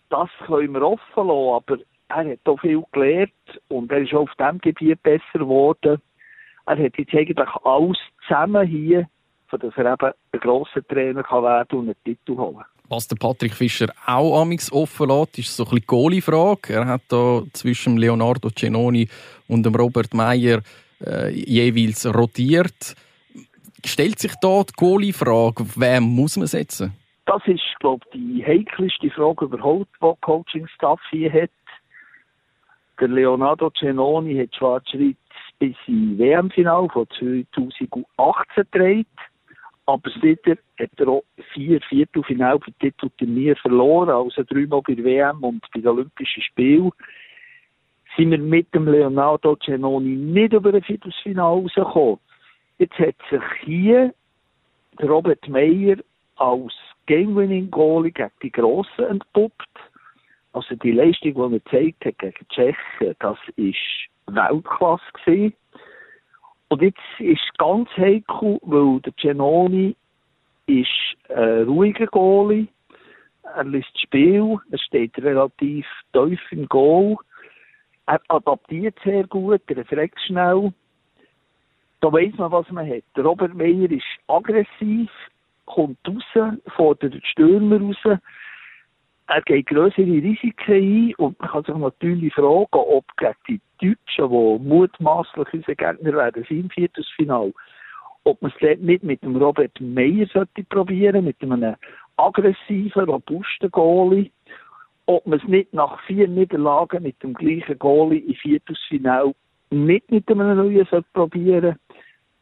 das 0.08 0.28
können 0.46 0.72
wir 0.72 0.82
offen 0.82 1.26
lassen. 1.26 1.64
Aber 1.66 1.78
er 2.10 2.32
hat 2.32 2.38
auch 2.44 2.60
viel 2.60 2.84
gelernt 2.92 3.32
und 3.66 3.90
er 3.90 3.98
ist 3.98 4.14
auch 4.14 4.20
auf 4.20 4.34
diesem 4.38 4.60
Gebiet 4.60 5.02
besser 5.02 5.24
geworden. 5.32 6.00
Er 6.66 6.78
hat 6.78 6.96
jetzt 6.96 7.12
eigentlich 7.12 7.48
alles 7.64 7.98
zusammen 8.24 8.68
hier, 8.68 9.08
für 9.48 9.58
dass 9.58 9.76
er 9.76 9.94
eben 9.94 10.14
ein 10.30 10.40
grosser 10.40 10.86
Trainer 10.86 11.24
kann 11.24 11.42
werden 11.42 11.76
und 11.76 11.86
einen 11.86 12.04
Titel 12.04 12.36
holen 12.36 12.64
was 12.88 13.08
der 13.08 13.16
Patrick 13.16 13.54
Fischer 13.54 13.88
auch 14.06 14.40
amix 14.40 14.72
offen 14.72 15.08
lässt, 15.08 15.38
ist 15.38 15.56
so 15.56 15.64
ein 15.64 15.70
bisschen 15.70 15.86
Goalie-Frage. 15.86 16.72
Er 16.74 16.86
hat 16.86 17.02
da 17.08 17.42
zwischen 17.52 17.98
Leonardo 17.98 18.50
Cenoni 18.50 19.08
und 19.46 19.64
dem 19.64 19.74
Robert 19.74 20.14
Meyer 20.14 20.62
äh, 21.04 21.30
jeweils 21.30 22.06
rotiert. 22.06 22.94
Stellt 23.84 24.18
sich 24.18 24.32
da 24.40 24.62
die 24.62 24.72
Goalie-Frage, 24.76 25.64
wen 25.76 26.02
muss 26.02 26.36
man 26.36 26.46
setzen? 26.46 26.92
Das 27.26 27.42
ist, 27.46 27.60
glaube 27.80 28.04
ich, 28.06 28.18
die 28.18 28.44
heikelste 28.44 29.10
Frage 29.10 29.44
überhaupt, 29.44 29.90
die 30.02 30.12
Coaching-Staff 30.22 31.00
hier 31.10 31.32
hat. 31.32 31.50
Der 32.98 33.08
Leonardo 33.08 33.70
Cenoni 33.70 34.36
hat 34.38 34.54
Schwarz-Schweiz 34.56 35.16
bis 35.58 35.76
im 35.86 36.18
WM-Final 36.18 36.88
von 36.88 37.06
2018 37.18 38.06
gedreht. 38.54 39.06
Aber 39.88 40.10
seitdem 40.20 40.58
hat 40.78 40.90
er 40.98 41.08
auch 41.08 41.24
vier 41.54 41.80
für 41.80 42.72
Titelturnier 42.78 43.56
verloren, 43.56 44.10
also 44.10 44.42
dreimal 44.42 44.82
bei 44.82 44.94
der 44.94 45.02
WM 45.02 45.42
und 45.42 45.62
bei 45.72 45.80
den 45.80 45.88
Olympischen 45.88 46.42
Spielen. 46.42 46.90
Sind 48.14 48.32
wir 48.32 48.38
mit 48.38 48.74
dem 48.74 48.86
Leonardo 48.86 49.56
Cenoni 49.56 50.14
nicht 50.14 50.52
über 50.52 50.74
ein 50.74 50.82
Viertelfinale 50.82 51.62
rausgekommen. 51.62 52.18
Jetzt 52.76 52.98
hat 52.98 53.14
sich 53.30 53.40
hier 53.62 54.12
Robert 55.02 55.48
Meyer 55.48 55.96
als 56.36 56.74
Game-Winning-Goalie 57.06 58.12
gegen 58.12 58.30
die 58.42 58.52
Grossen 58.52 59.06
entpuppt. 59.06 59.64
Also 60.52 60.74
die 60.74 60.92
Leistung, 60.92 61.32
die 61.32 61.40
er 61.40 61.48
gezeigt 61.48 62.04
hat 62.04 62.18
gegen 62.18 62.34
die 62.38 62.48
Tschechen, 62.54 63.16
das 63.20 63.38
war 63.56 64.52
Weltklasse 64.52 65.02
gewesen. 65.24 65.54
Und 66.68 66.82
jetzt 66.82 66.98
ist 67.18 67.40
es 67.42 67.58
ganz 67.58 67.88
heikel, 67.96 68.58
weil 68.62 69.00
der 69.00 69.12
Genoni 69.16 69.96
ist 70.66 70.88
ein 71.34 71.64
ruhiger 71.64 72.06
Goalie. 72.06 72.68
Er 73.42 73.64
lässt 73.64 73.94
das 73.94 74.02
Spiel, 74.02 74.58
er 74.70 74.78
steht 74.78 75.16
relativ 75.18 75.86
tief 76.12 76.40
im 76.50 76.68
Goal. 76.68 77.16
Er 78.06 78.20
adaptiert 78.28 78.98
sehr 79.02 79.26
gut, 79.26 79.62
er 79.66 79.76
reflekt 79.78 80.20
schnell. 80.26 80.72
Da 82.00 82.12
weiss 82.12 82.36
man, 82.36 82.52
was 82.52 82.70
man 82.70 82.88
hat. 82.88 83.02
Robert 83.16 83.54
Meyer 83.54 83.90
ist 83.90 84.04
aggressiv, 84.28 85.10
kommt 85.64 85.98
raus, 86.06 86.58
fordert 86.76 87.14
den 87.14 87.24
Stürmer 87.24 87.80
raus 87.80 88.18
er 89.28 89.42
geht 89.42 89.66
größere 89.66 90.06
Risiken 90.06 90.74
ein 90.74 91.14
und 91.18 91.38
man 91.38 91.50
kann 91.50 91.64
sich 91.64 91.74
natürlich 91.74 92.34
fragen, 92.34 92.66
ob 92.72 93.04
gegen 93.18 93.34
die 93.48 93.60
Deutschen, 93.78 94.30
die 94.30 94.68
mutmaßlich 94.68 95.52
unsere 95.52 95.76
Gegner 95.76 96.12
werden, 96.14 96.44
im 96.48 96.70
Viertelfinal, 96.70 97.52
ob 98.24 98.40
man 98.40 98.52
es 98.58 98.78
nicht 98.80 99.02
mit 99.02 99.22
dem 99.22 99.36
Robert 99.36 99.78
Meyer 99.80 100.26
sollte 100.32 100.64
probieren, 100.64 101.26
mit 101.26 101.36
einem 101.42 101.76
aggressiven, 102.16 103.04
robusten 103.04 103.70
Goalie, 103.70 104.30
ob 105.04 105.26
man 105.26 105.38
es 105.38 105.46
nicht 105.46 105.74
nach 105.74 106.00
vier 106.06 106.26
Niederlagen 106.26 107.02
mit 107.02 107.22
dem 107.22 107.34
gleichen 107.34 107.78
Goalie 107.78 108.20
im 108.20 108.34
Viertelfinal 108.34 109.34
nicht 109.70 110.10
mit 110.10 110.26
einem 110.30 110.56
neuen 110.56 110.86
sollte 110.90 111.08
probieren. 111.12 111.76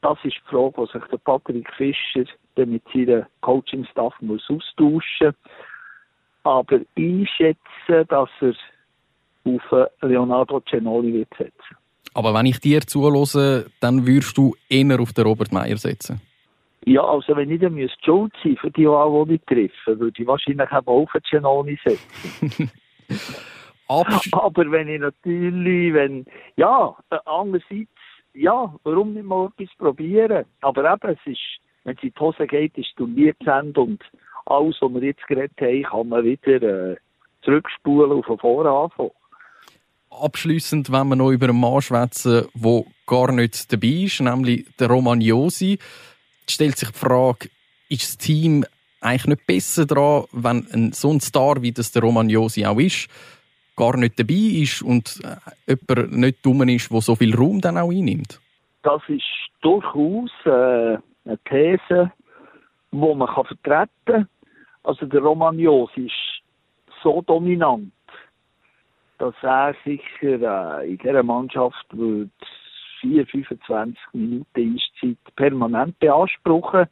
Das 0.03 0.19
ist 0.23 0.37
die 0.37 0.51
Frage, 0.51 0.87
die 0.87 0.99
sich 0.99 1.09
der 1.11 1.19
Patrick 1.19 1.69
Fischer 1.75 2.25
mit 2.57 2.83
seinem 2.95 3.27
Coaching-Staff 3.41 4.15
austauschen 4.21 4.29
muss 4.29 4.49
aber 6.47 6.81
ich 6.95 7.29
schätze, 7.29 8.07
dass 8.09 8.31
er 8.41 8.55
auf 9.45 9.89
Leonardo 10.01 10.61
Cenoli 10.61 11.13
wird 11.13 11.29
setzen. 11.37 11.77
Aber 12.15 12.33
wenn 12.35 12.47
ich 12.47 12.61
dir 12.61 12.81
zulose, 12.81 13.67
dann 13.81 14.07
würdest 14.07 14.39
du 14.39 14.55
eher 14.69 15.01
auf 15.01 15.13
den 15.13 15.27
Robert 15.27 15.53
Meyer 15.53 15.77
setzen? 15.77 16.21
Ja, 16.85 17.03
also 17.03 17.37
wenn 17.37 17.51
ich 17.51 17.61
dann 17.61 17.75
müsste 17.75 17.99
schuld 18.05 18.33
sein 18.45 18.57
für 18.61 18.71
die 18.71 18.87
Wahl, 18.87 19.27
die 19.27 19.35
ich 19.35 19.43
treffe, 19.45 19.99
würde 19.99 20.23
ich 20.23 20.27
wahrscheinlich 20.27 20.71
auch 20.71 20.87
auf 20.87 21.11
Cenoli 21.29 21.79
setzen. 21.85 22.71
Aber 23.89 24.71
wenn 24.71 24.89
ich 24.89 25.01
natürlich, 25.01 25.95
wenn, 25.95 26.27
ja, 26.57 26.95
andererseits, 27.25 27.91
ja, 28.35 28.73
warum 28.85 29.15
nicht 29.15 29.27
mal 29.27 29.51
etwas 29.59 29.75
probieren? 29.79 30.45
Aber 30.61 30.93
eben, 30.93 31.13
es 31.13 31.33
ist, 31.33 31.41
wenn 31.85 31.97
es 31.97 32.03
in 32.03 32.13
die 32.13 32.21
Hose 32.21 32.47
geht, 32.47 32.79
ist 32.79 32.89
es 32.89 32.95
Turnier 32.95 33.35
zu 33.43 33.51
Ende 33.51 33.81
und 33.81 34.03
alles, 34.47 34.77
was 34.81 34.95
wir 34.95 35.03
jetzt 35.03 35.27
geredet 35.27 35.61
haben, 35.61 35.83
kann 35.83 36.09
man 36.09 36.25
wieder 36.25 36.63
äh, 36.63 36.97
zurückspulen 37.43 38.13
und 38.13 38.27
von 38.27 38.39
vorne 38.39 38.71
anfangen. 38.71 39.11
Abschliessend, 40.11 40.91
wenn 40.91 41.09
wir 41.09 41.17
noch 41.17 41.31
über 41.31 41.49
einen 41.49 41.61
Mann 41.61 41.83
schwätzen, 41.83 42.47
der 42.55 42.85
gar 43.07 43.33
nicht 43.33 43.73
dabei 43.73 44.05
ist, 44.05 44.21
nämlich 44.21 44.67
der 44.79 44.89
Romagnosi, 44.89 45.79
stellt 46.49 46.79
sich 46.79 46.91
die 46.91 46.99
Frage, 46.99 47.51
ist 47.89 48.03
das 48.03 48.19
Team 48.19 48.65
eigentlich 49.01 49.27
nicht 49.27 49.47
besser 49.47 49.87
dran, 49.87 50.25
wenn 50.33 50.67
ein, 50.73 50.93
so 50.93 51.11
ein 51.11 51.21
Star, 51.21 51.63
wie 51.63 51.73
das 51.73 51.93
der 51.93 52.03
Romagnosi 52.03 52.65
auch 52.65 52.79
ist, 52.79 53.09
gar 53.77 53.97
nicht 53.97 54.19
dabei 54.19 54.35
ist 54.35 54.83
und 54.83 55.21
äh, 55.67 55.77
jemand 55.89 56.17
nicht 56.17 56.45
dumm 56.45 56.69
ist, 56.69 56.91
der 56.91 57.01
so 57.01 57.15
viel 57.15 57.35
Raum 57.35 57.61
dann 57.61 57.79
auch 57.79 57.91
einnimmt? 57.91 58.41
Das 58.83 59.03
ist 59.09 59.23
durchaus 59.61 60.31
äh, 60.45 60.99
eine 61.25 61.39
These, 61.49 62.11
die 62.93 62.97
man 62.97 63.29
kann 63.29 63.45
vertreten 63.45 63.91
kann. 64.07 64.29
Also 64.87 65.05
der 65.05 65.21
Romagnos 65.21 65.91
ist 65.97 66.13
so 67.03 67.21
dominant, 67.23 67.91
dass 69.19 69.35
er 69.43 69.75
sicher 69.85 70.81
äh, 70.81 70.91
in 70.93 70.99
dieser 70.99 71.25
Mannschaft 71.25 71.85
wird 71.91 72.31
4, 73.01 73.27
25 73.27 73.99
Minuten 74.13 74.47
Eiszeit 74.79 75.35
permanent 75.35 75.99
beanspruchen 75.99 76.87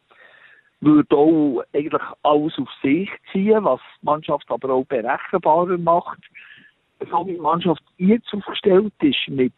würde 0.80 1.16
auch 1.16 1.62
eigentlich 1.72 2.02
alles 2.24 2.58
auf 2.58 2.68
sich 2.82 3.08
ziehen, 3.30 3.64
was 3.64 3.80
die 4.02 4.06
Mannschaft 4.06 4.50
aber 4.50 4.70
auch 4.70 4.84
berechenbarer 4.86 5.78
macht. 5.78 6.18
So 7.10 7.26
wie 7.26 7.34
die 7.34 7.40
Mannschaft 7.40 7.82
jetzt 7.96 8.34
aufgestellt 8.34 8.92
ist, 9.02 9.28
mit 9.28 9.54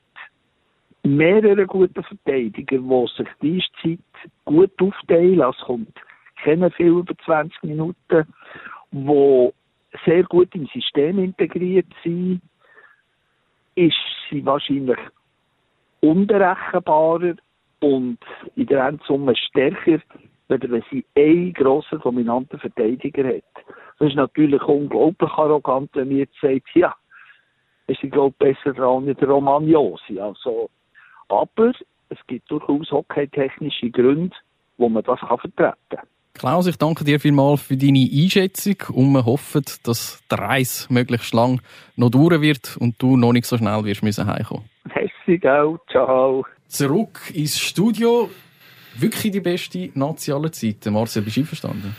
mehreren 1.03 1.67
guten 1.67 2.05
Verteidigern, 2.05 2.87
die 2.87 3.07
sich 3.17 3.29
die 3.41 3.57
Eiszeit 3.57 4.31
gut 4.45 4.83
aufteilen, 4.83 5.41
es 5.41 5.59
kommt 5.65 5.99
kennen 6.43 6.71
viel 6.73 6.89
über 6.89 7.15
20 7.25 7.63
Minuten, 7.63 8.27
wo 8.91 9.53
sehr 10.05 10.25
gut 10.25 10.55
im 10.55 10.67
System 10.67 11.19
integriert 11.19 11.87
sind, 12.03 12.41
ist 13.75 13.97
sie 14.31 14.45
wahrscheinlich 14.45 14.99
unberechenbarer 16.01 17.37
und 17.81 18.19
in 18.55 18.67
der 18.67 18.87
Endsumme 18.87 19.35
stärker, 19.37 20.01
wenn 20.49 20.85
sie 20.91 21.05
einen 21.17 21.53
grossen, 21.53 22.01
dominanten 22.01 22.59
Verteidiger 22.59 23.27
hat. 23.29 23.65
Das 23.99 24.09
ist 24.09 24.17
natürlich 24.17 24.63
unglaublich 24.63 25.31
arrogant, 25.33 25.91
wenn 25.95 26.09
man 26.09 26.19
jetzt 26.19 26.41
sagt, 26.41 26.69
ja, 26.75 26.95
ist, 27.87 28.01
glaube 28.01 28.35
ich, 28.41 28.57
besser 28.57 28.75
dran 28.75 29.09
als 29.09 29.19
der 29.19 29.29
Romagnosi. 29.29 30.19
Also, 30.21 30.71
aber 31.29 31.73
es 32.09 32.19
gibt 32.27 32.51
durchaus 32.51 32.91
hockeytechnische 32.91 33.91
Gründe, 33.91 34.37
wo 34.77 34.89
man 34.89 35.05
das 35.05 35.21
kann 35.21 35.39
vertreten 35.39 35.77
kann. 35.91 36.07
Klaus, 36.39 36.67
ich 36.67 36.77
danke 36.77 37.03
dir 37.03 37.19
vielmals 37.19 37.63
für 37.63 37.79
deine 37.79 38.07
Einschätzung 38.13 38.77
und 38.93 39.11
wir 39.13 39.25
hoffen, 39.25 39.63
dass 39.85 40.21
der 40.31 40.39
Reis 40.39 40.87
möglichst 40.91 41.33
lang 41.33 41.63
noch 41.97 42.11
dauern 42.11 42.43
wird 42.43 42.77
und 42.79 42.97
du 42.99 43.17
noch 43.17 43.33
nicht 43.33 43.47
so 43.47 43.57
schnell 43.57 43.85
wirst 43.85 44.03
müssen 44.03 44.27
heimkommen. 44.27 44.65
Merci, 44.95 45.49
auch. 45.49 45.79
Ciao. 45.91 46.45
Zurück 46.69 47.33
ins 47.33 47.59
Studio. 47.59 48.29
Wirklich 48.99 49.33
die 49.33 49.41
beste 49.41 49.91
Nazi 49.95 50.31
aller 50.31 50.53
Zeiten. 50.53 50.93
Marcel, 50.93 51.23
bist 51.23 51.37
du 51.37 51.41
einverstanden? 51.41 51.97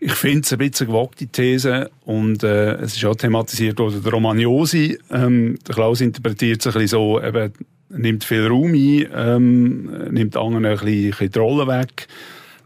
Ich 0.00 0.12
finde 0.12 0.40
es 0.40 0.52
ein 0.52 0.58
bisschen 0.58 0.88
eine 0.88 0.94
gewagte 0.94 1.26
These 1.26 1.90
und 2.04 2.42
äh, 2.42 2.74
es 2.74 2.96
ist 2.96 3.04
auch 3.06 3.14
thematisiert 3.14 3.78
worden, 3.78 4.02
der 4.02 4.12
Romagnosi. 4.12 4.98
Ähm, 5.10 5.58
der 5.66 5.74
Klaus 5.74 6.02
interpretiert 6.02 6.60
es 6.60 6.66
ein 6.66 6.74
bisschen 6.74 6.88
so, 6.88 7.22
eben, 7.22 7.52
nimmt 7.88 8.22
viel 8.22 8.46
Raum 8.46 8.74
ein, 8.74 9.06
ähm, 9.14 10.12
nimmt 10.12 10.36
anderen 10.36 10.66
ein 10.66 10.72
bisschen, 10.72 10.88
ein 10.88 11.10
bisschen 11.10 11.32
die 11.32 11.38
Rolle 11.38 11.66
weg. 11.66 12.06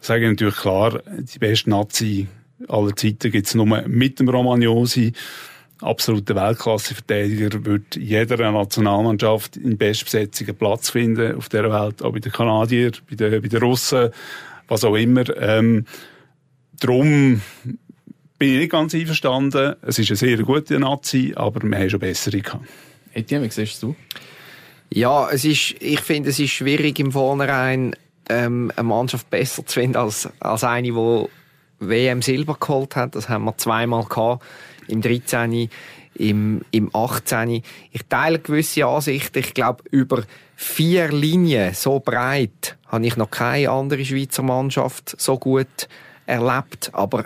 Sage 0.00 0.24
ich 0.24 0.30
natürlich 0.30 0.56
klar, 0.56 1.02
die 1.06 1.38
beste 1.38 1.70
Nazi 1.70 2.26
aller 2.68 2.96
Zeiten 2.96 3.30
gibt 3.30 3.46
es 3.46 3.54
nur 3.54 3.66
mit 3.66 4.18
dem 4.18 4.28
Romagnosi. 4.28 5.12
Absoluter 5.80 6.34
Weltklasse-Verteidiger 6.34 7.64
wird 7.64 7.96
jeder 7.96 8.50
Nationalmannschaft 8.50 9.56
in 9.56 9.78
Bestbesetzung 9.78 10.54
Platz 10.54 10.90
finden 10.90 11.36
auf 11.36 11.48
der 11.48 11.70
Welt, 11.70 12.02
auch 12.02 12.12
bei 12.12 12.18
den 12.18 12.32
Kanadiern, 12.32 12.92
bei 13.08 13.16
den, 13.16 13.42
bei 13.42 13.48
den 13.48 13.62
Russen, 13.62 14.10
was 14.68 14.84
auch 14.84 14.96
immer. 14.96 15.24
Ähm, 15.38 15.86
darum 16.78 17.40
bin 18.38 18.52
ich 18.52 18.58
nicht 18.58 18.72
ganz 18.72 18.94
einverstanden. 18.94 19.76
Es 19.82 19.98
ist 19.98 20.10
eine 20.10 20.16
sehr 20.16 20.38
gute 20.38 20.78
Nazi, 20.78 21.32
aber 21.34 21.62
wir 21.62 21.78
haben 21.78 21.90
schon 21.90 22.00
bessere 22.00 22.40
gehabt. 22.40 22.66
Etienne, 23.14 23.46
wie 23.46 23.50
siehst 23.50 23.82
du? 23.82 23.96
Ja, 24.92 25.30
es 25.30 25.44
ist, 25.44 25.76
ich 25.80 26.00
finde, 26.00 26.30
es 26.30 26.38
ist 26.38 26.50
schwierig 26.50 26.98
im 26.98 27.12
Vornherein 27.12 27.94
ähm, 28.30 28.72
eine 28.76 28.88
Mannschaft 28.88 29.28
besser 29.28 29.66
zu 29.66 29.80
finden 29.80 29.96
als, 29.96 30.28
als 30.38 30.64
eine, 30.64 30.88
die 30.88 31.26
WM 31.80 32.22
Silber 32.22 32.56
geholt 32.58 32.96
hat. 32.96 33.14
Das 33.14 33.28
haben 33.28 33.44
wir 33.44 33.56
zweimal 33.56 34.04
gehabt, 34.04 34.44
im 34.86 35.02
13. 35.02 35.68
Im, 36.14 36.62
im 36.70 36.94
18. 36.94 37.62
Ich 37.92 38.02
teile 38.08 38.40
gewisse 38.40 38.84
Ansichten. 38.84 39.38
Ich 39.38 39.54
glaube, 39.54 39.84
über 39.90 40.24
vier 40.54 41.08
Linien 41.08 41.72
so 41.72 41.98
breit 41.98 42.76
habe 42.88 43.06
ich 43.06 43.16
noch 43.16 43.30
keine 43.30 43.70
andere 43.70 44.04
Schweizer 44.04 44.42
Mannschaft 44.42 45.14
so 45.18 45.38
gut 45.38 45.88
erlebt. 46.26 46.90
Aber 46.92 47.24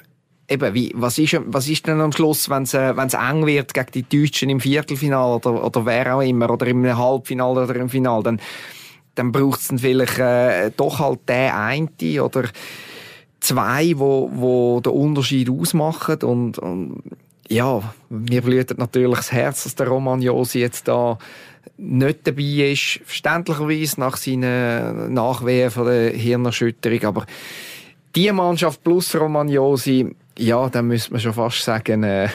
eben, 0.49 0.75
wie, 0.75 0.93
was, 0.95 1.19
ist, 1.19 1.41
was 1.47 1.69
ist 1.69 1.87
denn 1.87 2.01
am 2.01 2.13
Schluss, 2.13 2.49
wenn 2.49 2.63
es 2.63 2.75
äh, 2.75 2.91
eng 2.91 3.47
wird 3.47 3.75
gegen 3.75 3.91
die 3.93 4.09
Deutschen 4.09 4.51
im 4.51 4.61
Viertelfinale 4.61 5.37
oder, 5.37 5.65
oder 5.65 5.87
wer 5.87 6.17
auch 6.17 6.21
immer, 6.21 6.51
oder 6.51 6.67
im 6.67 6.97
Halbfinale 6.97 7.65
oder 7.65 7.77
im 7.77 7.89
Finale, 7.89 8.23
dann, 8.23 8.41
dann 9.15 9.33
braucht 9.33 9.61
es 9.61 9.69
dann 9.69 9.79
vielleicht 9.79 10.19
äh, 10.19 10.71
doch 10.77 10.99
halt 10.99 11.21
der 11.29 11.57
eine 11.57 11.89
oder 12.23 12.45
zwei, 13.41 13.93
wo, 13.97 14.31
wo 14.33 14.81
den 14.81 14.93
Unterschied 14.93 15.51
ausmachen 15.51 16.23
und, 16.23 16.59
und 16.59 17.03
ja, 17.49 17.95
mir 18.09 18.43
blüht 18.43 18.77
natürlich 18.79 19.17
das 19.17 19.33
Herz, 19.33 19.65
dass 19.65 19.75
der 19.75 19.89
Romagnosi 19.89 20.61
jetzt 20.61 20.89
da 20.89 21.19
nicht 21.77 22.27
dabei 22.27 22.73
ist, 22.73 23.01
verständlicherweise 23.05 24.01
nach 24.01 24.17
seinen 24.17 25.13
Nachwehen 25.13 25.71
von 25.71 25.87
der 25.87 26.11
Hirnerschütterung, 26.11 27.05
aber 27.05 27.27
die 28.15 28.31
Mannschaft 28.33 28.83
plus 28.83 29.15
Romagnosi, 29.15 30.15
ja, 30.39 30.69
dann 30.69 30.89
müsste 30.89 31.13
man 31.13 31.21
schon 31.21 31.33
fast 31.33 31.63
sagen, 31.63 32.03
äh, 32.03 32.29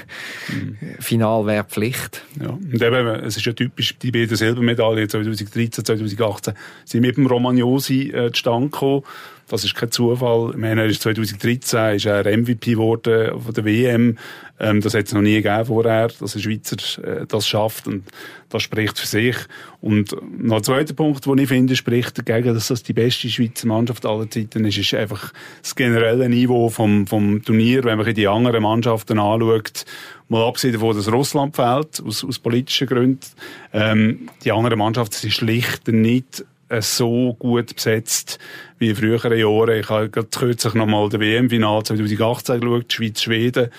mhm. 0.49 0.77
Final 0.99 1.45
wäre 1.45 1.63
Pflicht. 1.63 2.23
Ja, 2.41 2.49
und 2.49 2.81
eben, 2.81 3.07
es 3.25 3.37
ist 3.37 3.45
ja 3.45 3.53
typisch, 3.53 3.97
die 3.97 4.11
beiden 4.11 4.35
Silbermedaillen 4.35 5.09
2013, 5.09 5.83
2018 5.85 6.53
sind 6.85 7.01
mit 7.01 7.17
dem 7.17 7.27
Romagnosi 7.27 8.11
äh, 8.11 8.31
zustande 8.31 8.69
gekommen. 8.69 9.03
Das 9.49 9.63
ist 9.63 9.75
kein 9.75 9.91
Zufall. 9.91 10.51
Ich 10.51 10.57
meine, 10.57 10.81
er 10.81 10.87
ist 10.87 11.01
2013 11.01 11.95
ist 11.95 12.05
er 12.05 12.23
MVP 12.25 12.71
geworden 12.71 13.41
von 13.41 13.53
der 13.53 13.65
WM. 13.65 14.17
Ähm, 14.59 14.81
das 14.81 14.93
hat 14.93 15.07
es 15.07 15.13
noch 15.13 15.21
nie 15.21 15.41
gegeben 15.41 15.65
vorher, 15.65 16.09
dass 16.19 16.35
ein 16.35 16.41
Schweizer 16.41 16.77
äh, 17.03 17.25
das 17.25 17.47
schafft. 17.47 17.87
Und 17.87 18.03
das 18.49 18.61
spricht 18.61 18.99
für 18.99 19.07
sich. 19.07 19.35
Und 19.81 20.15
noch 20.37 20.57
ein 20.57 20.63
zweiter 20.63 20.93
Punkt, 20.93 21.25
den 21.25 21.37
ich 21.39 21.47
finde, 21.47 21.75
spricht 21.75 22.17
dagegen, 22.17 22.53
dass 22.53 22.67
das 22.67 22.83
die 22.83 22.93
beste 22.93 23.27
Schweizer 23.29 23.67
Mannschaft 23.67 24.05
aller 24.05 24.29
Zeiten 24.29 24.65
ist, 24.65 24.77
ist 24.77 24.93
einfach 24.93 25.33
das 25.61 25.75
generelle 25.75 26.29
Niveau 26.29 26.69
vom, 26.69 27.07
vom 27.07 27.43
Turnier, 27.43 27.83
wenn 27.85 27.97
man 27.97 28.13
die 28.13 28.27
anderen 28.27 28.61
Mannschaften 28.61 29.17
anschaut. 29.17 29.85
Mal 30.27 30.47
abgesehen 30.47 30.73
davon, 30.73 30.95
dass 30.95 31.11
Russland 31.11 31.55
fehlt, 31.55 32.03
aus, 32.05 32.23
aus 32.23 32.37
politischen 32.37 32.87
Gründen. 32.87 33.25
Ähm, 33.73 34.29
die 34.43 34.51
anderen 34.51 34.77
Mannschaften 34.77 35.15
sind 35.15 35.33
schlicht 35.33 35.87
nicht 35.87 36.45
so 36.79 37.35
gut 37.39 37.75
besetzt 37.75 38.39
wie 38.77 38.89
in 38.89 38.95
früheren 38.95 39.37
Jahren. 39.37 39.79
Ich 39.79 39.89
habe 39.89 40.09
kürzlich 40.09 40.73
nochmal 40.73 41.09
der 41.09 41.19
WM-Final 41.19 41.83
2018 41.83 42.59
geschaut, 42.59 42.93
Schweiz-Schweden. 42.93 43.69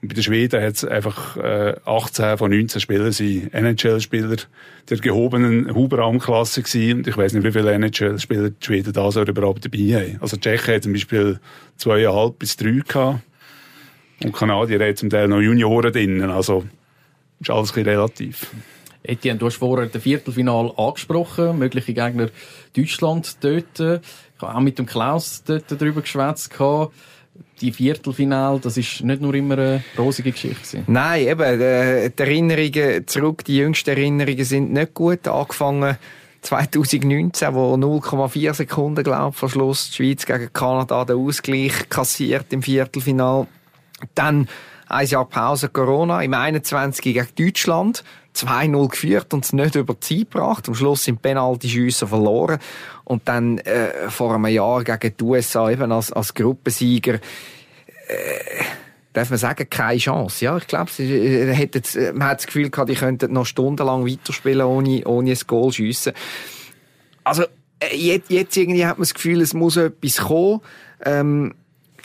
Und 0.00 0.08
bei 0.08 0.14
den 0.14 0.22
Schweden 0.22 0.62
hat 0.62 0.74
es 0.74 0.84
einfach 0.84 1.36
äh, 1.36 1.74
18 1.84 2.38
von 2.38 2.50
19 2.52 2.80
Spielern 2.80 3.10
sind 3.10 3.52
NHL-Spieler 3.52 4.36
der 4.88 4.98
gehobenen 4.98 5.74
Huberarm-Klasse 5.74 6.62
gewesen. 6.62 6.98
Und 6.98 7.08
ich 7.08 7.16
weiß 7.16 7.32
nicht, 7.32 7.42
wie 7.42 7.50
viele 7.50 7.72
NHL-Spieler 7.72 8.50
die 8.50 8.64
Schweden 8.64 8.92
da 8.92 9.10
so 9.10 9.22
überhaupt 9.22 9.64
dabei 9.64 9.78
haben. 10.00 10.18
Also 10.20 10.36
Tschechen 10.36 10.74
hat 10.74 10.84
zum 10.84 10.92
Beispiel 10.92 11.40
zweieinhalb 11.76 12.38
bis 12.38 12.56
drei 12.56 12.80
gehabt. 12.86 13.22
Und 14.22 14.32
Kanadier 14.32 14.86
hat 14.88 14.98
zum 14.98 15.10
Teil 15.10 15.26
noch 15.26 15.40
Junioren 15.40 15.92
drinnen. 15.92 16.30
Also 16.30 16.64
ist 17.40 17.50
alles 17.50 17.70
ein 17.70 17.74
bisschen 17.74 17.88
relativ. 17.88 18.46
Etienne, 19.02 19.38
du 19.38 19.46
hast 19.46 19.56
vorher 19.56 19.86
das 19.86 20.02
Viertelfinal 20.02 20.72
angesprochen, 20.76 21.58
mögliche 21.58 21.94
Gegner 21.94 22.28
Deutschland 22.76 23.36
dort. 23.42 23.80
Ich 23.80 24.42
habe 24.42 24.54
auch 24.54 24.60
mit 24.60 24.78
dem 24.78 24.86
Klaus 24.86 25.42
dort 25.44 25.64
darüber 25.68 26.02
geschwätzt. 26.02 26.52
Die 27.60 27.72
Viertelfinal, 27.72 28.60
das 28.60 28.76
ist 28.76 29.02
nicht 29.02 29.20
nur 29.20 29.34
immer 29.34 29.58
eine 29.58 29.84
rosige 29.96 30.32
Geschichte. 30.32 30.82
Nein, 30.86 31.26
eben, 31.26 31.60
äh, 31.60 32.10
die 32.10 32.22
Erinnerungen 32.22 33.06
zurück, 33.06 33.44
die 33.44 33.58
jüngsten 33.58 33.90
Erinnerungen 33.90 34.44
sind 34.44 34.72
nicht 34.72 34.94
gut. 34.94 35.26
Angefangen 35.26 35.96
2019, 36.42 37.54
wo 37.54 37.74
0,4 37.74 38.54
Sekunden, 38.54 39.04
glaube 39.04 39.30
ich, 39.30 39.36
vor 39.36 39.48
Schluss 39.48 39.90
die 39.90 39.96
Schweiz 39.96 40.26
gegen 40.26 40.52
Kanada 40.52 41.04
den 41.04 41.16
Ausgleich 41.16 41.88
kassiert 41.88 42.52
im 42.52 42.62
Viertelfinal. 42.62 43.46
Dann 44.14 44.48
ein 44.88 45.06
Jahr 45.06 45.26
Pause 45.26 45.68
Corona, 45.68 46.22
im 46.22 46.34
21 46.34 47.02
gegen 47.02 47.26
Deutschland. 47.36 48.04
2-0 48.46 48.88
geführt 48.88 49.34
und 49.34 49.44
es 49.44 49.52
nicht 49.52 49.74
über 49.74 49.94
die 49.94 50.00
Zeit 50.00 50.30
gebracht. 50.30 50.68
Am 50.68 50.74
Schluss 50.74 51.04
sind 51.04 51.22
Penalty-Schüsse 51.22 52.06
verloren. 52.06 52.58
Und 53.04 53.26
dann 53.26 53.58
äh, 53.58 54.10
vor 54.10 54.34
einem 54.34 54.46
Jahr 54.46 54.84
gegen 54.84 55.16
die 55.16 55.24
USA 55.24 55.70
eben 55.70 55.90
als, 55.92 56.12
als 56.12 56.34
Gruppensieger 56.34 57.14
äh, 57.14 58.64
darf 59.12 59.30
man 59.30 59.38
sagen, 59.38 59.68
keine 59.68 59.98
Chance. 59.98 60.44
Ja, 60.44 60.56
ich 60.56 60.66
glaube, 60.66 60.90
äh, 60.98 62.12
man 62.12 62.28
hat 62.28 62.38
das 62.38 62.46
Gefühl 62.46 62.70
gehabt, 62.70 62.90
die 62.90 62.94
könnten 62.94 63.32
noch 63.32 63.46
stundenlang 63.46 64.06
weiterspielen, 64.06 64.66
ohne, 64.66 65.04
ohne 65.06 65.30
ein 65.32 65.38
Goal 65.46 65.72
schiessen. 65.72 66.12
Also, 67.24 67.44
äh, 67.80 67.96
jetzt, 67.96 68.30
jetzt 68.30 68.56
irgendwie 68.56 68.86
hat 68.86 68.98
man 68.98 69.02
das 69.02 69.14
Gefühl, 69.14 69.40
es 69.40 69.54
muss 69.54 69.76
etwas 69.76 70.18
kommen. 70.18 70.60
Ähm, 71.04 71.54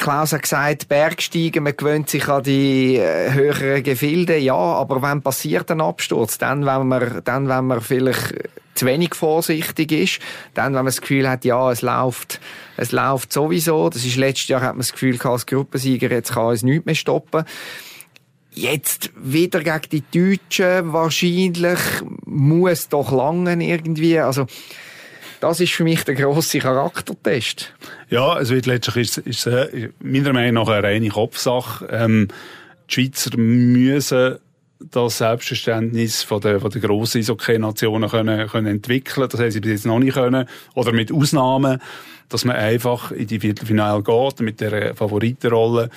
Klaus 0.03 0.33
hat 0.33 0.41
gesagt, 0.41 0.89
Bergsteigen, 0.89 1.63
man 1.63 1.77
gewöhnt 1.77 2.09
sich 2.09 2.27
an 2.27 2.43
die 2.43 2.97
äh, 2.97 3.31
höheren 3.31 3.81
Gefilde. 3.83 4.37
Ja, 4.37 4.53
aber 4.53 5.01
wenn 5.01 5.21
passiert 5.21 5.71
ein 5.71 5.79
Absturz, 5.79 6.37
dann, 6.37 6.65
wenn 6.65 6.89
man, 6.89 7.21
dann, 7.23 7.47
wenn 7.47 7.67
man 7.67 7.79
vielleicht 7.79 8.35
zu 8.75 8.85
wenig 8.85 9.15
vorsichtig 9.15 9.93
ist, 9.93 10.19
dann, 10.55 10.73
wenn 10.73 10.79
man 10.79 10.87
das 10.87 10.99
Gefühl 10.99 11.29
hat, 11.29 11.45
ja, 11.45 11.71
es 11.71 11.81
läuft, 11.81 12.41
es 12.75 12.91
läuft 12.91 13.31
sowieso. 13.31 13.89
Das 13.89 14.03
ist 14.03 14.17
letztes 14.17 14.49
Jahr 14.49 14.59
hat 14.59 14.73
man 14.73 14.79
das 14.79 14.91
Gefühl 14.91 15.17
gehabt, 15.17 15.31
als 15.31 15.45
Gruppensieger, 15.45 16.11
jetzt 16.11 16.33
kann 16.33 16.51
es 16.51 16.63
nichts 16.63 16.85
mehr 16.85 16.95
stoppen. 16.95 17.45
Jetzt 18.51 19.09
wieder 19.15 19.61
gegen 19.63 20.03
die 20.11 20.35
Deutschen, 20.35 20.91
wahrscheinlich 20.91 21.79
muss 22.25 22.89
doch 22.89 23.09
langen 23.13 23.61
irgendwie, 23.61 24.19
also, 24.19 24.47
das 25.43 25.59
ist 25.59 25.73
für 25.73 25.83
mich 25.83 26.05
der 26.05 26.15
grosse 26.15 26.59
Charaktertest. 26.59 27.73
Ja, 28.09 28.39
es 28.39 28.49
wird 28.49 28.65
letztlich 28.65 29.17
ist, 29.17 29.17
ist 29.17 29.45
äh, 29.45 29.89
meiner 29.99 30.31
Meinung 30.31 30.63
nach 30.63 30.73
eine 30.73 30.87
reine 30.87 31.09
Kopfsache. 31.09 31.85
Ähm, 31.91 32.29
die 32.89 32.93
Schweizer 32.93 33.37
müssen 33.37 34.37
das 34.79 35.17
Selbstverständnis 35.17 36.23
von 36.23 36.39
der, 36.39 36.61
von 36.61 36.71
der 36.71 36.79
grossen 36.79 37.19
Eishockey-Nationen 37.19 38.09
können, 38.09 38.47
können 38.47 38.67
entwickeln. 38.67 39.27
Das 39.29 39.39
haben 39.41 39.51
sie 39.51 39.59
bis 39.59 39.71
jetzt 39.71 39.85
noch 39.85 39.99
nicht 39.99 40.13
können. 40.13 40.47
Oder 40.75 40.93
mit 40.93 41.11
Ausnahmen, 41.11 41.81
dass 42.29 42.45
man 42.45 42.55
einfach 42.55 43.11
in 43.11 43.27
die 43.27 43.41
Viertelfinale 43.41 44.01
geht, 44.01 44.39
mit 44.39 44.61
der 44.61 44.95
Favoritenrolle 44.95 45.89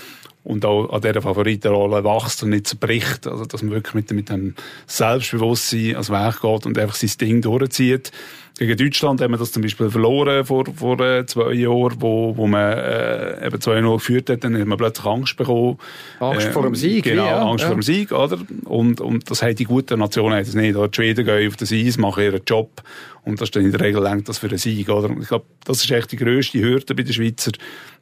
und 0.42 0.64
auch 0.64 0.90
an 0.90 1.00
dieser 1.02 1.22
Favoritenrolle 1.22 2.02
wächst 2.02 2.42
und 2.42 2.50
nicht 2.50 2.66
zerbricht. 2.66 3.28
Also, 3.28 3.44
dass 3.44 3.62
man 3.62 3.72
wirklich 3.72 3.94
mit, 3.94 4.10
mit 4.10 4.28
dem 4.28 4.56
Selbstbewusstsein 4.88 5.94
als 5.94 6.10
Weg 6.10 6.40
geht 6.40 6.66
und 6.66 6.78
einfach 6.78 6.96
sein 6.96 7.10
Ding 7.20 7.42
durchzieht. 7.42 8.10
Gegen 8.58 8.76
Deutschland 8.76 9.20
haben 9.20 9.32
wir 9.32 9.38
das 9.38 9.52
zum 9.52 9.60
Beispiel 9.60 9.90
verloren 9.90 10.46
vor, 10.46 10.64
vor 10.74 10.98
äh, 11.00 11.26
zwei 11.26 11.52
Jahren, 11.52 11.96
wo, 12.00 12.34
wo 12.38 12.46
man 12.46 12.72
äh, 12.72 13.46
eben 13.46 13.58
2-0 13.58 13.92
geführt 13.92 14.30
hat, 14.30 14.44
dann 14.44 14.58
hat 14.58 14.66
man 14.66 14.78
plötzlich 14.78 15.06
Angst 15.06 15.36
bekommen. 15.36 15.78
Angst 16.20 16.46
äh, 16.46 16.52
vor 16.52 16.62
dem 16.62 16.74
Sieg, 16.74 17.04
Genau, 17.04 17.26
ja, 17.26 17.42
Angst 17.42 17.62
ja. 17.62 17.68
vor 17.68 17.76
dem 17.76 17.82
Sieg, 17.82 18.12
oder? 18.12 18.38
Und, 18.64 19.02
und 19.02 19.30
das 19.30 19.42
haben 19.42 19.56
die 19.56 19.64
guten 19.64 19.98
Nationen 19.98 20.38
das 20.38 20.54
nicht. 20.54 20.74
Die 20.74 20.88
Schweden 20.94 21.26
gehen 21.26 21.48
auf 21.48 21.56
das 21.56 21.70
Eis, 21.70 21.98
machen 21.98 22.24
ihren 22.24 22.40
Job 22.46 22.82
und 23.24 23.40
das 23.40 23.48
ist 23.48 23.56
dann 23.56 23.64
in 23.64 23.72
der 23.72 23.80
Regel 23.80 24.02
lenkt 24.02 24.28
das 24.28 24.38
für 24.38 24.48
einen 24.48 24.56
Sieg, 24.56 24.88
oder? 24.88 25.10
Und 25.10 25.20
ich 25.20 25.28
glaube, 25.28 25.44
das 25.64 25.84
ist 25.84 25.90
echt 25.90 26.12
die 26.12 26.16
grösste 26.16 26.58
Hürde 26.58 26.94
bei 26.94 27.02
den 27.02 27.12
Schweizer, 27.12 27.52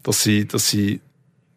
dass 0.05 0.23
sie, 0.23 0.47
dass 0.47 0.69
sie 0.69 1.01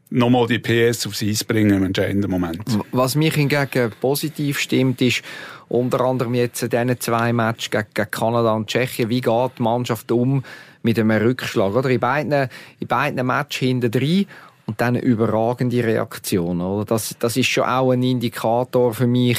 nochmal 0.09 0.47
die 0.47 0.59
PS 0.59 1.05
aufs 1.05 1.21
Eis 1.21 1.43
bringen 1.43 1.77
im 1.77 1.83
entscheidenden 1.83 2.31
Moment. 2.31 2.63
Was 2.91 3.15
mich 3.15 3.35
hingegen 3.35 3.91
positiv 3.99 4.59
stimmt, 4.59 5.01
ist 5.01 5.21
unter 5.69 6.01
anderem 6.01 6.33
jetzt 6.33 6.63
in 6.63 6.69
diesen 6.69 6.99
zwei 6.99 7.33
Matches 7.33 7.71
gegen, 7.71 8.11
Kanada 8.11 8.53
und 8.53 8.67
Tschechien, 8.67 9.09
wie 9.09 9.21
geht 9.21 9.51
die 9.57 9.63
Mannschaft 9.63 10.11
um 10.11 10.43
mit 10.81 10.99
einem 10.99 11.11
Rückschlag? 11.11 11.75
Oder? 11.75 11.89
In 11.89 11.99
beiden, 11.99 12.49
in 12.79 12.87
beiden 12.87 13.25
Matches 13.25 13.59
hinten 13.59 13.91
drin 13.91 14.25
und 14.65 14.79
dann 14.81 14.95
eine 14.95 15.01
überragende 15.01 15.83
Reaktion. 15.83 16.61
Oder? 16.61 16.85
Das, 16.85 17.15
das 17.19 17.37
ist 17.37 17.47
schon 17.47 17.65
auch 17.65 17.91
ein 17.91 18.03
Indikator 18.03 18.93
für 18.93 19.07
mich, 19.07 19.37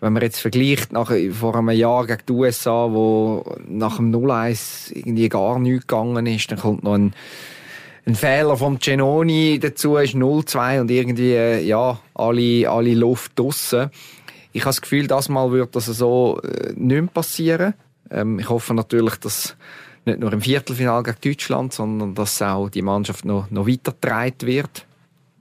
wenn 0.00 0.12
man 0.12 0.22
jetzt 0.22 0.40
vergleicht 0.40 0.92
nach, 0.92 1.10
vor 1.32 1.56
einem 1.56 1.70
Jahr 1.70 2.06
gegen 2.06 2.22
die 2.28 2.32
USA, 2.32 2.88
wo 2.90 3.44
nach 3.66 3.96
dem 3.96 4.12
0-1 4.12 4.94
irgendwie 4.94 5.28
gar 5.28 5.58
nichts 5.58 5.86
gegangen 5.86 6.26
ist, 6.26 6.50
dann 6.50 6.58
kommt 6.58 6.84
noch 6.84 6.94
ein 6.94 7.14
ein 8.06 8.14
Fehler 8.14 8.56
vom 8.56 8.78
Genoni 8.78 9.58
dazu 9.58 9.96
ist 9.96 10.14
0-2 10.14 10.80
und 10.80 10.90
irgendwie, 10.92 11.32
äh, 11.32 11.60
ja, 11.64 11.98
alle, 12.14 12.70
alle 12.70 12.94
Luft 12.94 13.32
draussen. 13.36 13.90
Ich 14.56 14.62
habe 14.62 14.70
das 14.70 14.80
Gefühl, 14.80 15.06
das 15.06 15.28
Mal 15.28 15.52
wird 15.52 15.76
das 15.76 15.84
so 15.84 16.40
äh, 16.42 16.72
nicht 16.74 16.78
mehr 16.78 17.06
passieren. 17.08 17.74
Ähm, 18.10 18.38
ich 18.38 18.48
hoffe 18.48 18.72
natürlich, 18.72 19.16
dass 19.16 19.54
nicht 20.06 20.18
nur 20.18 20.32
im 20.32 20.40
Viertelfinal 20.40 21.02
gegen 21.02 21.18
Deutschland, 21.20 21.74
sondern 21.74 22.14
dass 22.14 22.40
auch 22.40 22.70
die 22.70 22.80
Mannschaft 22.80 23.26
noch, 23.26 23.50
noch 23.50 23.66
weitergetragen 23.66 24.46
wird. 24.46 24.86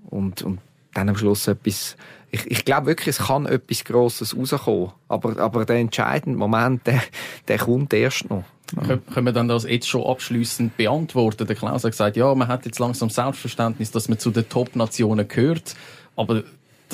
Und, 0.10 0.42
und 0.42 0.60
dann 0.94 1.08
am 1.08 1.16
Schluss 1.16 1.48
etwas, 1.48 1.96
ich, 2.30 2.46
ich 2.52 2.66
glaube 2.66 2.88
wirklich, 2.88 3.08
es 3.08 3.28
kann 3.28 3.46
etwas 3.46 3.86
Grosses 3.86 4.36
rauskommen. 4.36 4.92
Aber, 5.08 5.40
aber 5.40 5.64
der 5.64 5.78
entscheidende 5.78 6.38
Moment, 6.38 6.86
der, 6.86 7.02
der 7.48 7.58
kommt 7.58 7.94
erst 7.94 8.30
noch. 8.30 8.44
Können 9.14 9.26
wir 9.26 9.32
dann 9.32 9.48
das 9.48 9.64
jetzt 9.64 9.88
schon 9.88 10.04
abschließend 10.04 10.76
beantworten? 10.76 11.48
Der 11.48 11.56
Klaus 11.56 11.86
hat 11.86 11.92
gesagt, 11.92 12.18
ja, 12.18 12.36
man 12.36 12.50
hat 12.50 12.66
jetzt 12.66 12.80
langsam 12.80 13.10
Selbstverständnis, 13.10 13.92
dass 13.92 14.10
man 14.10 14.20
zu 14.20 14.32
den 14.32 14.50
Top-Nationen 14.50 15.26
gehört. 15.26 15.76
Aber 16.18 16.44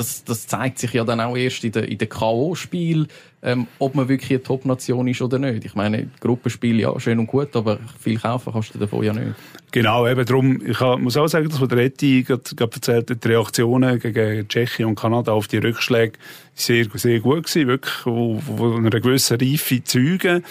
das, 0.02 0.24
das 0.24 0.48
zeigt 0.48 0.80
sich 0.80 0.94
ja 0.94 1.04
dann 1.04 1.20
auch 1.20 1.38
erst 1.38 1.64
in 1.64 1.72
den, 1.72 1.84
in 1.84 1.98
den 1.98 2.10
K.O.-Spielen, 2.10 3.08
ähm, 3.44 3.68
ob 3.80 3.94
man 3.96 4.08
wirklich 4.10 4.32
eine 4.32 4.44
Top-Nation 4.44 5.08
ist 5.08 5.22
oder 5.22 5.38
nicht. 5.38 5.64
Ich 5.64 5.76
meine, 5.76 6.10
Gruppenspiel, 6.20 6.80
ja, 6.80 7.00
schön 7.00 7.20
und 7.20 7.28
gut, 7.28 7.56
aber 7.56 7.80
viel 8.00 8.20
kaufen 8.20 8.52
kannst 8.52 8.74
du 8.74 8.80
davon 8.80 9.04
ja 9.04 9.14
nicht. 9.14 9.36
Genau, 9.72 10.08
eben 10.08 10.26
darum, 10.26 10.60
ich 10.66 10.80
muss 11.00 11.18
auch 11.18 11.28
sagen, 11.28 11.50
dass 11.50 11.62
was 11.62 11.68
der 11.70 11.78
Etti 11.80 12.24
gerade, 12.24 12.44
gerade 12.56 12.74
erzählt 12.74 13.10
hat, 13.12 13.24
die 13.24 13.28
Reaktionen 13.28 14.00
gegen 14.00 14.48
Tschechien 14.48 14.88
und 14.88 14.96
Kanada 14.96 15.32
auf 15.32 15.48
die 15.48 15.58
Rückschläge 15.58 16.14
sehr, 16.56 16.86
sehr 16.96 17.20
gut 17.20 17.46
gewesen, 17.46 17.68
wirklich, 17.68 18.06
wo, 18.06 18.42
wo 18.46 18.76
einer 18.76 18.90
gewissen 18.90 19.38
Reife 19.40 19.84
zeugen. 19.84 20.44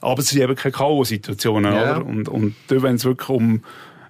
Aber 0.00 0.20
es 0.20 0.28
sind 0.28 0.42
eben 0.42 0.54
keine 0.56 0.72
K.O.-Situationen, 0.72 1.72
Ja. 1.72 1.96
oder? 1.98 2.06
Und, 2.06 2.28
und 2.28 2.54
wenn 2.68 2.96
es 2.96 3.04
wirklich 3.04 3.28
um 3.28 3.62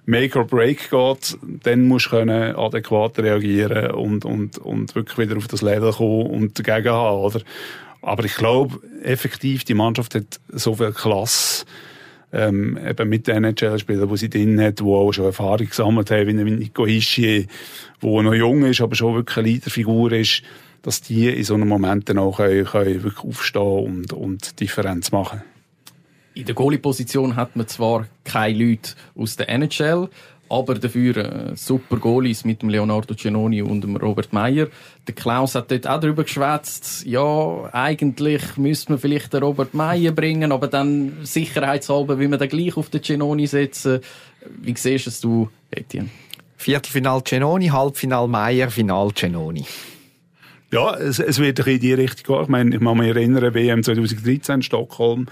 Make 0.05 0.37
or 0.37 0.45
Break 0.45 0.91
geht, 0.91 1.37
dann 1.63 1.87
musst 1.87 2.07
du 2.07 2.09
können 2.11 2.55
adäquat 2.55 3.17
reagieren 3.19 3.91
und, 3.91 4.23
und, 4.23 4.57
und 4.59 4.93
wirklich 4.95 5.17
wieder 5.17 5.37
auf 5.37 5.47
das 5.47 5.61
Level 5.61 5.91
kommen 5.91 6.27
und 6.27 6.59
dagegen 6.59 6.93
haben, 6.93 7.17
oder? 7.17 7.41
Aber 8.01 8.23
ich 8.23 8.35
glaube, 8.35 8.79
effektiv, 9.01 9.63
die 9.63 9.73
Mannschaft 9.73 10.13
hat 10.13 10.39
so 10.49 10.75
viel 10.75 10.91
Klasse, 10.91 11.65
ähm, 12.31 12.77
eben 12.77 13.09
mit 13.09 13.27
den 13.27 13.43
NHL-Spielern, 13.43 14.09
die 14.09 14.17
sie 14.17 14.29
drin 14.29 14.61
hat, 14.61 14.79
die 14.79 14.83
auch 14.83 15.11
schon 15.11 15.25
Erfahrung 15.25 15.67
gesammelt 15.67 16.11
haben, 16.11 16.45
wie 16.45 16.51
Nico 16.51 16.85
Hischier, 16.85 17.47
der 18.03 18.21
noch 18.21 18.33
jung 18.35 18.63
ist, 18.65 18.81
aber 18.81 18.93
schon 18.93 19.15
wirklich 19.15 19.37
eine 19.37 19.47
Leaderfigur 19.47 20.11
ist, 20.11 20.43
dass 20.83 21.01
die 21.01 21.29
in 21.29 21.43
so 21.43 21.55
einem 21.55 21.67
Moment 21.67 22.07
dann 22.09 22.19
auch 22.19 22.37
können, 22.37 22.65
können 22.65 23.03
wirklich 23.03 23.25
aufstehen 23.25 23.85
und, 23.85 24.13
und 24.13 24.59
Differenz 24.59 25.11
machen 25.11 25.41
In 26.35 26.45
der 26.45 26.53
Goalie-Position 26.53 27.37
hat 27.37 27.55
man 27.55 27.65
zwar 27.69 28.07
keine 28.25 28.57
Leute 28.57 28.91
aus 29.15 29.37
der 29.37 29.47
NHL, 29.47 30.09
aber 30.49 30.75
dafür 30.75 31.15
äh, 31.15 31.55
super 31.55 31.95
Goalies 31.95 32.43
mit 32.43 32.61
dem 32.61 32.67
Leonardo 32.67 33.15
Genoni 33.15 33.61
und 33.61 33.81
dem 33.81 33.95
Robert 33.95 34.33
Meyer. 34.33 34.67
Der 35.07 35.15
Klaus 35.15 35.55
hat 35.55 35.71
dort 35.71 35.87
auch 35.87 36.01
darüber 36.01 36.23
geschwätzt, 36.23 37.05
ja, 37.05 37.69
eigentlich 37.71 38.57
müsste 38.57 38.91
man 38.91 38.99
vielleicht 38.99 39.31
den 39.31 39.43
Robert 39.43 39.73
Meyer 39.73 40.11
bringen, 40.11 40.51
aber 40.51 40.67
dann 40.67 41.13
sicherheitshalber 41.23 42.19
will 42.19 42.27
man 42.27 42.37
dann 42.37 42.49
gleich 42.49 42.75
auf 42.75 42.89
den 42.89 43.01
Genoni 43.01 43.47
setzen. 43.47 44.01
Wie 44.61 44.75
siehst 44.75 45.07
es 45.07 45.21
du, 45.21 45.49
Etienne? 45.71 46.09
Viertelfinal 46.57 47.21
Genoni, 47.21 47.67
Halbfinal 47.67 48.27
Meier, 48.27 48.69
Final 48.69 49.11
Genoni. 49.15 49.63
Ja, 50.71 50.95
es, 50.95 51.19
es 51.19 51.39
wird 51.39 51.59
ein 51.59 51.63
bisschen 51.63 51.75
in 51.75 51.79
die 51.79 51.93
Richtung 51.93 52.35
gehen. 52.35 52.43
Ich 52.43 52.49
meine, 52.49 52.75
ich 52.75 52.81
kann 52.81 52.97
mich 52.97 53.07
erinnern, 53.07 53.53
WM 53.53 53.83
2013 53.83 54.55
in 54.55 54.61
Stockholm 54.61 55.27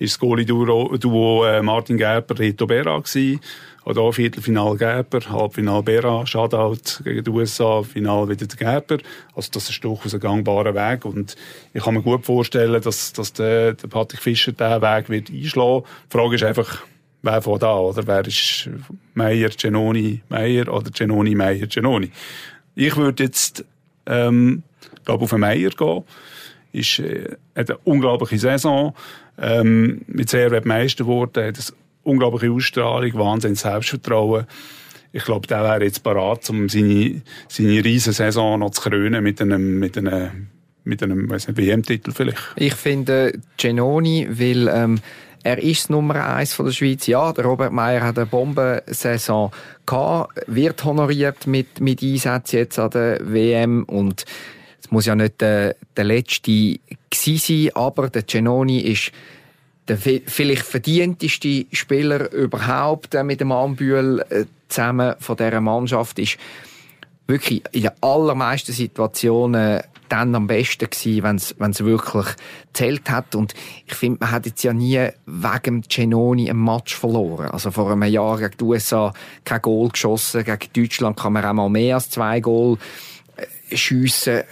ist 0.00 0.14
das 0.14 0.18
Goalie-Duo 0.18 0.96
Duo, 0.96 1.44
äh, 1.44 1.62
Martin 1.62 1.98
Gerber, 1.98 2.38
Rito 2.38 2.66
Berra 2.66 2.98
gewesen. 2.98 3.40
Auch 3.84 4.12
Viertelfinal 4.12 4.76
Gerber, 4.76 5.20
Halbfinal 5.28 5.82
Berra, 5.82 6.26
Shutout 6.26 7.02
gegen 7.04 7.24
die 7.24 7.30
USA, 7.30 7.82
Final 7.82 8.28
wieder 8.28 8.46
der 8.46 8.56
Gerber. 8.56 8.98
Also 9.34 9.50
das 9.52 9.68
ist 9.68 9.84
durchaus 9.84 10.14
ein 10.14 10.20
gangbarer 10.20 10.74
Weg 10.74 11.04
und 11.04 11.36
ich 11.74 11.82
kann 11.82 11.94
mir 11.94 12.02
gut 12.02 12.24
vorstellen, 12.24 12.80
dass, 12.80 13.12
dass 13.12 13.32
der, 13.32 13.74
der 13.74 13.88
Patrick 13.88 14.20
Fischer 14.20 14.52
diesen 14.52 14.82
Weg 14.82 15.10
wird 15.10 15.30
einschlagen. 15.30 15.84
Die 16.06 16.16
Frage 16.16 16.34
ist 16.36 16.44
einfach, 16.44 16.82
wer 17.22 17.42
von 17.42 17.58
da, 17.58 17.76
oder? 17.76 18.06
Wer 18.06 18.26
ist 18.26 18.70
Meier, 19.14 19.50
Genoni, 19.50 20.22
Meier 20.28 20.72
oder 20.72 20.90
Genoni, 20.90 21.34
Meier, 21.34 21.66
Genoni? 21.66 22.10
Ich 22.74 22.96
würde 22.96 23.24
jetzt, 23.24 23.64
ähm, 24.06 24.62
glaube 25.04 25.24
auf 25.24 25.30
den 25.30 25.40
Meier 25.40 25.70
gehen. 25.70 26.04
Ist, 26.72 26.98
äh, 27.00 27.36
hat 27.56 27.70
eine 27.70 27.78
unglaubliche 27.84 28.38
Saison, 28.38 28.94
ähm, 29.40 30.02
mit 30.06 30.30
sehr 30.30 30.64
Meister 30.64 31.04
geworden, 31.04 31.44
hat 31.44 31.56
eine 31.56 31.76
unglaubliche 32.02 32.52
Ausstrahlung, 32.52 33.14
wahnsinnig 33.14 33.58
Selbstvertrauen. 33.58 34.46
Ich 35.12 35.24
glaube, 35.24 35.46
der 35.46 35.62
wäre 35.64 35.84
jetzt 35.84 36.02
parat, 36.02 36.48
um 36.50 36.68
seine, 36.68 37.22
seine 37.48 37.84
riesen 37.84 38.12
Saison 38.12 38.60
noch 38.60 38.70
zu 38.70 38.82
krönen 38.82 39.22
mit 39.24 39.40
einem, 39.40 39.78
mit 39.78 39.98
einem, 39.98 40.48
mit 40.84 41.02
einem, 41.02 41.28
weiss 41.28 41.48
nicht, 41.48 41.56
WM-Titel 41.56 42.12
vielleicht. 42.12 42.38
Ich 42.56 42.74
finde 42.74 43.32
Genoni, 43.56 44.28
weil 44.30 44.68
ähm, 44.68 45.00
er 45.42 45.58
ist 45.62 45.90
Nummer 45.90 46.34
eins 46.34 46.52
von 46.52 46.66
der 46.66 46.72
Schweiz. 46.72 47.06
Ja, 47.06 47.32
der 47.32 47.44
Robert 47.44 47.72
Meyer 47.72 48.02
hat 48.02 48.18
eine 48.18 48.26
Bombensaison 48.26 49.50
gehabt, 49.86 50.40
wird 50.46 50.84
honoriert 50.84 51.46
mit, 51.46 51.80
mit 51.80 52.02
Einsätzen 52.02 52.56
jetzt 52.56 52.78
an 52.78 52.90
der 52.90 53.20
WM 53.22 53.84
und 53.84 54.24
muss 54.90 55.06
ja 55.06 55.14
nicht 55.14 55.40
der, 55.40 55.76
der 55.96 56.04
letzte 56.04 56.50
gewesen 57.10 57.38
sein, 57.38 57.70
aber 57.74 58.08
der 58.08 58.22
Genoni 58.22 58.80
ist 58.80 59.12
der 59.88 59.98
vi- 59.98 60.22
vielleicht 60.26 60.62
verdienteste 60.62 61.66
Spieler 61.72 62.30
überhaupt 62.32 63.14
äh, 63.14 63.24
mit 63.24 63.40
dem 63.40 63.50
Ambühl 63.50 64.24
äh, 64.30 64.44
zusammen 64.68 65.14
von 65.18 65.36
dieser 65.36 65.60
Mannschaft 65.60 66.18
ist 66.20 66.36
wirklich 67.26 67.62
in 67.72 67.82
den 67.82 67.90
allermeisten 68.00 68.72
Situationen 68.72 69.80
dann 70.08 70.34
am 70.34 70.48
besten 70.48 70.90
gewesen, 70.90 71.22
wenn's 71.22 71.54
wenn's 71.58 71.84
wirklich 71.84 72.26
zählt 72.72 73.08
hat. 73.10 73.36
Und 73.36 73.54
ich 73.86 73.94
finde, 73.94 74.18
man 74.20 74.32
hat 74.32 74.44
jetzt 74.46 74.62
ja 74.64 74.72
nie 74.72 75.08
wegen 75.26 75.82
Genoni 75.82 76.50
ein 76.50 76.56
Match 76.56 76.96
verloren. 76.96 77.50
Also 77.50 77.70
vor 77.70 77.90
einem 77.90 78.02
Jahr 78.04 78.38
gegen 78.38 78.56
die 78.58 78.64
USA 78.64 79.12
kein 79.44 79.62
Goal 79.62 79.88
geschossen, 79.90 80.44
gegen 80.44 80.72
Deutschland 80.72 81.16
kann 81.16 81.32
man 81.32 81.44
auch 81.44 81.52
mal 81.52 81.68
mehr 81.68 81.94
als 81.96 82.10
zwei 82.10 82.40
Goal 82.40 82.76
äh, 83.36 83.76
schiessen. 83.76 84.42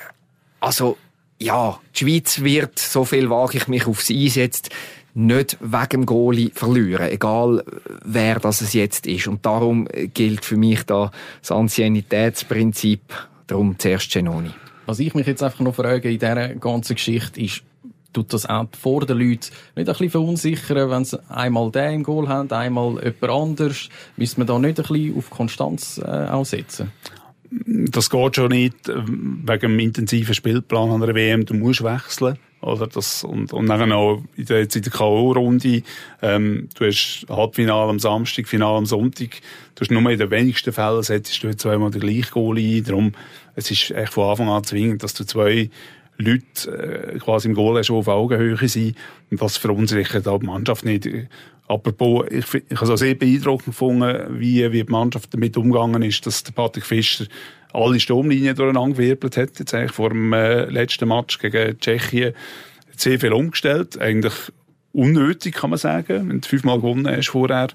Also, 0.61 0.97
ja, 1.41 1.79
die 1.95 2.05
Schweiz 2.05 2.43
wird, 2.43 2.79
so 2.79 3.05
viel 3.05 3.31
wage 3.31 3.59
ich 3.59 3.69
mich 3.69 3.87
aufs 3.87 4.11
Eis 4.11 4.35
jetzt, 4.35 4.71
nicht 5.15 5.57
wegen 5.61 5.89
dem 5.91 6.07
Goalie 6.07 6.51
verlieren, 6.55 7.09
egal 7.11 7.65
wer 8.05 8.39
das 8.39 8.61
es 8.61 8.73
jetzt 8.73 9.07
ist. 9.07 9.27
Und 9.27 9.45
darum 9.45 9.89
gilt 10.15 10.45
für 10.45 10.57
mich 10.57 10.85
da 10.85 11.11
das 11.41 11.51
Anciennitätsprinzip, 11.51 13.01
darum 13.47 13.79
zuerst 13.79 14.13
Genoni. 14.13 14.51
Was 14.87 15.01
ich 15.01 15.15
mich 15.15 15.27
jetzt 15.27 15.43
einfach 15.43 15.61
noch 15.61 15.75
frage 15.75 16.11
in 16.11 16.19
dieser 16.19 16.55
ganzen 16.55 16.95
Geschichte 16.95 17.41
ist, 17.41 17.63
tut 18.13 18.33
das 18.33 18.47
auch 18.47 18.67
vor 18.81 19.05
den 19.07 19.19
Leuten 19.19 19.29
nicht 19.31 19.51
ein 19.77 19.85
bisschen 19.85 20.11
verunsichern, 20.11 20.91
wenn 20.91 21.05
sie 21.05 21.21
einmal 21.29 21.71
den 21.71 21.95
im 21.95 22.03
Goal 22.05 22.29
haben, 22.29 22.51
einmal 22.51 22.95
jemand 23.03 23.25
anders? 23.25 23.89
Müssen 24.17 24.39
wir 24.39 24.47
da 24.47 24.59
nicht 24.59 24.79
ein 24.79 24.87
bisschen 24.87 25.17
auf 25.17 25.31
Konstanz 25.31 25.99
äh, 25.99 26.27
auch 26.29 26.45
setzen? 26.45 26.93
Das 27.51 28.11
geht 28.11 28.37
schon 28.37 28.51
nicht 28.51 28.89
äh, 28.89 29.03
wegen 29.07 29.61
dem 29.61 29.79
intensiven 29.79 30.35
Spielplan 30.35 30.91
an 30.91 31.01
der 31.01 31.15
WM. 31.15 31.47
Du 31.47 31.55
musst 31.55 31.83
wechseln. 31.83 32.39
Oder 32.61 32.89
das, 32.89 33.23
und, 33.23 33.53
und 33.53 33.67
dann 33.67 33.93
auch 33.93 34.23
in 34.37 34.47
der, 34.47 34.61
jetzt 34.61 34.75
in 34.75 34.83
der 34.83 34.91
K.O.-Runde, 34.91 35.85
ähm, 36.23 36.69
du 36.75 36.87
hast 36.87 37.25
Halbfinale 37.29 37.89
am 37.89 38.01
Samstag, 38.01 38.49
Finale 38.49 38.79
am 38.79 38.87
Sonntag. 38.87 39.31
Du 39.77 39.83
hast 39.83 39.93
nur 39.93 40.11
in 40.11 40.19
den 40.19 40.31
wenigsten 40.31 40.73
Fällen 40.73 41.03
setzt 41.05 41.43
du 41.43 41.57
zweimal 41.57 41.93
den 41.93 42.01
gleichen 42.01 42.33
Goal 42.33 42.59
ein. 42.59 42.83
Darum, 42.83 43.13
es 43.55 43.71
ist 43.71 43.93
echt 43.93 44.13
von 44.13 44.31
Anfang 44.31 44.49
an 44.49 44.65
zwingend, 44.65 45.05
dass 45.05 45.15
du 45.15 45.25
zwei 45.25 45.71
Leute 46.17 47.15
äh, 47.15 47.19
quasi 47.21 47.49
im 47.49 47.55
Goal 47.55 47.81
die 47.81 47.93
auf 47.93 48.09
Augenhöhe 48.09 48.69
sind. 48.69 48.97
Und 49.31 49.41
das 49.41 49.57
verunsichert 49.57 50.27
auch 50.27 50.41
die 50.41 50.47
Mannschaft 50.47 50.85
nicht. 50.85 51.09
Apropos, 51.69 52.27
ich, 52.31 52.55
ich 52.55 52.77
habe 52.77 52.85
es 52.85 52.91
auch 52.91 52.97
sehr 52.97 53.15
beeindruckend 53.15 53.67
gefunden, 53.67 54.41
wie, 54.41 54.73
wie 54.73 54.83
die 54.83 54.91
Mannschaft 54.91 55.33
damit 55.35 55.57
umgegangen 55.57 56.03
ist, 56.03 56.25
dass 56.27 56.43
der 56.43 56.53
Patrick 56.53 56.87
Fischer 56.87 57.27
alle 57.75 58.01
Sturmlinien 58.01 58.57
durcheinander 58.57 58.97
gewirbelt 58.97 59.37
hat, 59.37 59.59
jetzt 59.59 59.75
eigentlich 59.75 59.93
vor 59.93 60.09
dem 60.09 60.33
äh, 60.33 60.65
letzten 60.65 61.09
Match 61.09 61.39
gegen 61.39 61.79
Tschechien. 61.79 62.33
Sehr 62.97 63.21
viel 63.21 63.33
umgestellt, 63.33 64.01
eigentlich 64.01 64.33
unnötig, 64.93 65.55
kann 65.57 65.71
man 65.71 65.79
sagen, 65.79 66.31
wenn 66.31 66.41
du 66.41 66.49
fünfmal 66.49 66.79
gewonnen 66.79 67.07
hast 67.07 67.29
vorher. 67.29 67.69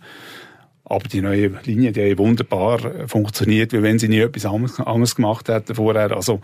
Aber 0.85 1.07
die 1.07 1.21
neue 1.21 1.51
Linie, 1.63 1.91
die 1.91 2.11
hat 2.11 2.17
wunderbar 2.17 3.07
funktioniert, 3.07 3.71
wie 3.71 3.83
wenn 3.83 3.99
sie 3.99 4.09
nie 4.09 4.19
etwas 4.19 4.45
anderes 4.45 5.15
gemacht 5.15 5.47
hätten 5.47 5.75
vorher. 5.75 6.11
Also, 6.11 6.41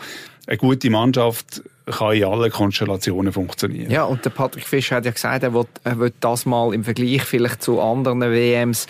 eine 0.48 0.58
gute 0.58 0.90
Mannschaft 0.90 1.62
kann 1.92 2.14
in 2.14 2.24
allen 2.24 2.52
Konstellationen 2.52 3.34
funktionieren. 3.34 3.92
Ja, 3.92 4.04
und 4.04 4.24
der 4.26 4.30
Patrick 4.30 4.66
Fischer 4.66 4.98
hat 4.98 5.06
ja 5.06 5.12
gesagt, 5.12 5.44
er 5.44 5.54
will, 5.54 5.66
er 5.84 6.00
will 6.00 6.14
das 6.20 6.46
mal 6.46 6.74
im 6.74 6.84
Vergleich 6.84 7.24
vielleicht 7.24 7.64
zu 7.64 7.82
anderen 7.82 8.22
WMs 8.22 8.88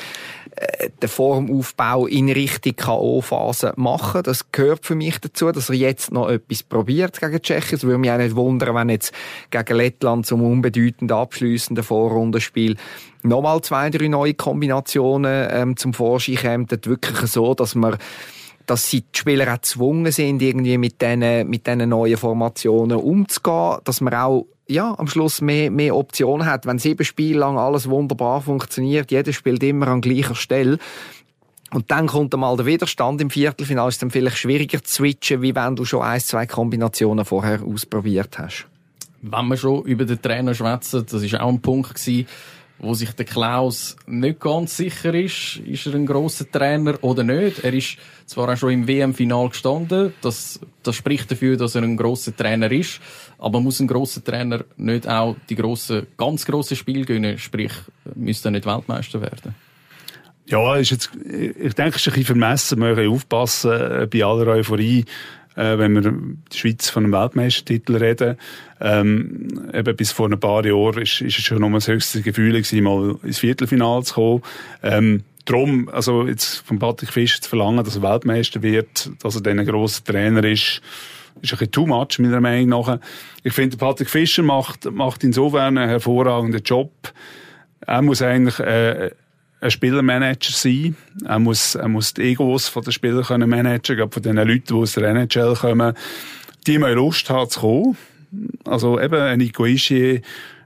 äh, 0.55 0.89
den 1.01 1.09
Formaufbau 1.09 2.07
in 2.07 2.29
Richtung 2.29 2.75
K.O.-Phase 2.75 3.73
machen. 3.77 4.23
Das 4.23 4.51
gehört 4.51 4.85
für 4.85 4.95
mich 4.95 5.19
dazu, 5.19 5.51
dass 5.51 5.69
er 5.69 5.75
jetzt 5.75 6.12
noch 6.12 6.29
etwas 6.29 6.63
probiert 6.63 7.19
gegen 7.19 7.41
Tschechien. 7.41 7.77
Es 7.77 7.83
würde 7.83 7.97
mich 7.97 8.12
auch 8.12 8.17
nicht 8.17 8.35
wundern, 8.35 8.75
wenn 8.75 8.89
jetzt 8.89 9.13
gegen 9.51 9.77
Lettland 9.77 10.25
zum 10.25 10.43
unbedeutenden 10.43 11.15
abschliessenden 11.15 11.83
Vorrundenspiel 11.83 12.75
nochmal 13.23 13.62
zwei, 13.62 13.89
drei 13.89 14.07
neue 14.07 14.33
Kombinationen 14.33 15.47
ähm, 15.51 15.77
zum 15.77 15.93
Vorschein 15.93 16.67
kommen. 16.67 16.85
Wirklich 16.85 17.17
so, 17.31 17.53
dass 17.53 17.75
man 17.75 17.97
dass 18.69 18.89
sie 18.89 19.01
die 19.01 19.17
Spieler 19.17 19.51
auch 19.51 19.55
gezwungen 19.55 20.12
sind, 20.12 20.41
irgendwie 20.41 20.77
mit 20.77 21.01
diesen, 21.01 21.49
mit 21.49 21.65
diesen 21.65 21.89
neuen 21.89 22.17
Formationen 22.17 22.97
umzugehen, 22.97 23.77
dass 23.84 23.99
man 23.99 24.13
auch 24.13 24.45
ja, 24.67 24.93
am 24.97 25.08
Schluss 25.08 25.41
mehr, 25.41 25.71
mehr 25.71 25.95
Optionen 25.95 26.45
hat. 26.45 26.67
Wenn 26.67 26.77
sieben 26.77 27.03
Spiele 27.03 27.39
lang 27.39 27.58
alles 27.58 27.89
wunderbar 27.89 28.41
funktioniert, 28.41 29.10
jeder 29.10 29.34
spielt 29.34 29.63
immer 29.63 29.88
an 29.88 30.01
gleicher 30.01 30.36
Stelle, 30.36 30.77
und 31.71 31.91
dann 31.91 32.08
kommt 32.08 32.34
einmal 32.34 32.58
der 32.58 32.65
Widerstand 32.65 33.21
im 33.21 33.29
Viertelfinale, 33.29 33.89
ist 33.89 34.01
dann 34.01 34.10
vielleicht 34.10 34.38
schwieriger 34.38 34.84
zu 34.84 34.95
switchen, 34.95 35.43
wie 35.43 35.53
wenn 35.53 35.75
du 35.75 35.86
schon 35.86 36.01
ein, 36.01 36.19
zwei 36.19 36.47
Kombinationen 36.47 37.25
vorher 37.25 37.62
ausprobiert 37.63 38.39
hast. 38.39 38.65
Wenn 39.21 39.47
wir 39.47 39.58
schon 39.58 39.84
über 39.84 40.05
den 40.05 40.19
Trainer 40.19 40.55
schwätzen, 40.55 41.05
das 41.10 41.21
ist 41.21 41.39
auch 41.39 41.47
ein 41.47 41.62
Punkt 41.62 41.93
gewesen, 41.93 42.27
wo 42.80 42.94
sich 42.94 43.12
der 43.12 43.26
Klaus 43.26 43.96
nicht 44.08 44.39
ganz 44.39 44.78
sicher 44.78 45.13
ist, 45.13 45.58
ist 45.65 45.86
er 45.86 45.96
ein 45.96 46.06
großer 46.06 46.50
Trainer 46.50 46.98
oder 47.02 47.24
nicht. 47.24 47.63
Er 47.63 47.74
ist 47.74 47.98
zwar 48.26 48.50
auch 48.50 48.58
schon 48.58 48.72
im 48.72 48.88
WM-Final 48.88 49.50
gestanden, 49.50 50.13
das, 50.22 50.60
das 50.84 50.96
spricht 50.96 51.30
dafür, 51.30 51.58
dass 51.58 51.76
er 51.76 51.84
ein 51.84 51.98
großer 51.98 52.36
Trainer 52.36 52.72
ist, 52.72 53.02
aber 53.38 53.60
muss 53.60 53.80
ein 53.80 53.88
großer 53.88 54.24
Trainer 54.24 54.63
nicht 54.78 55.08
auch 55.08 55.36
die 55.50 55.56
grossen, 55.56 56.08
ganz 56.18 56.46
grossen 56.46 56.78
Spiele 56.78 57.06
gewinnen, 57.06 57.38
sprich, 57.38 57.74
müsste 58.15 58.50
er 58.50 58.52
nicht 58.52 58.65
Weltmeister 58.65 59.22
werden? 59.22 59.56
Ja, 60.46 60.78
ist 60.78 60.89
jetzt, 60.89 61.12
ich 61.15 61.76
denke, 61.76 61.98
es 61.98 62.02
ist 62.02 62.08
ein 62.08 62.13
bisschen 62.13 62.26
vermessen, 62.26 62.80
wir 62.80 62.96
müssen 62.96 63.12
aufpassen 63.12 63.72
äh, 63.72 64.08
bei 64.12 64.24
aller 64.24 64.48
Euphorie 64.48 65.06
äh, 65.60 65.78
wenn 65.78 65.93
wir 65.93 66.13
die 66.52 66.58
Schweiz 66.58 66.89
von 66.89 67.04
einem 67.04 67.13
Weltmeistertitel 67.13 67.98
reden. 67.98 68.38
Ähm, 68.80 69.69
eben 69.74 69.95
bis 69.95 70.12
vor 70.12 70.32
ein 70.32 70.39
paar 70.39 70.65
Jahren 70.65 71.02
ist, 71.02 71.22
ist 71.22 71.38
es 71.38 71.43
schon 71.43 71.60
noch 71.60 71.72
das 71.72 71.89
höchste 71.89 72.22
Gefühl 72.22 72.54
gewesen, 72.54 72.84
mal 72.84 73.15
ins 73.24 73.39
Viertelfinale 73.39 74.04
zu 74.04 74.13
kommen. 74.13 74.43
Ähm, 74.84 75.24
Darum, 75.45 75.89
also 75.89 76.28
jetzt 76.28 76.58
von 76.58 76.78
Patrick 76.78 77.12
Fischer 77.12 77.41
zu 77.41 77.50
verlangen, 77.50 77.84
dass 77.84 77.95
er 77.95 78.04
Weltmeister 78.04 78.62
wird, 78.62 79.10
dass 79.24 79.34
er 79.34 79.41
dann 79.41 79.58
ein 79.58 79.65
grosser 79.65 80.04
Trainer 80.04 80.43
ist, 80.43 80.82
ist 81.41 81.54
ein 81.54 81.58
bisschen 81.58 81.72
too 81.72 81.88
much, 81.88 82.19
meiner 82.19 82.39
Meinung 82.39 82.69
nach. 82.69 83.00
Ich 83.41 83.54
finde, 83.54 83.76
Patrick 83.76 84.12
Fischer 84.12 84.43
macht, 84.43 84.86
macht 84.91 85.24
insofern 85.24 85.80
einen 85.80 85.89
hervorragenden 85.89 86.62
Job. 86.62 86.91
Er 87.82 88.04
muss 88.04 88.22
eigentlich, 88.22 88.60
äh, 88.60 89.10
ein 89.62 89.72
Spielermanager 89.72 90.52
sein. 90.52 90.95
Er 91.26 91.39
muss, 91.39 91.76
er 91.76 91.88
muss 91.88 92.13
die 92.13 92.32
Egos 92.32 92.67
von 92.67 92.84
den 92.84 92.91
Spielern 92.91 93.24
können 93.24 93.50
managen, 93.50 93.98
gerade 93.98 94.12
von 94.12 94.24
den 94.24 94.38
Leuten, 94.38 94.63
die 94.67 94.74
aus 94.74 94.93
der 94.93 95.10
NHL 95.10 95.56
kommen. 95.56 95.93
Die 96.67 96.78
mal 96.78 96.93
Lust 96.93 97.30
haben 97.30 97.50
zu 97.50 97.60
kommen. 97.60 97.98
Also 98.65 99.00
eben, 99.00 99.19
ein 99.19 99.39
Nico 99.39 99.65
Ischier 99.65 100.22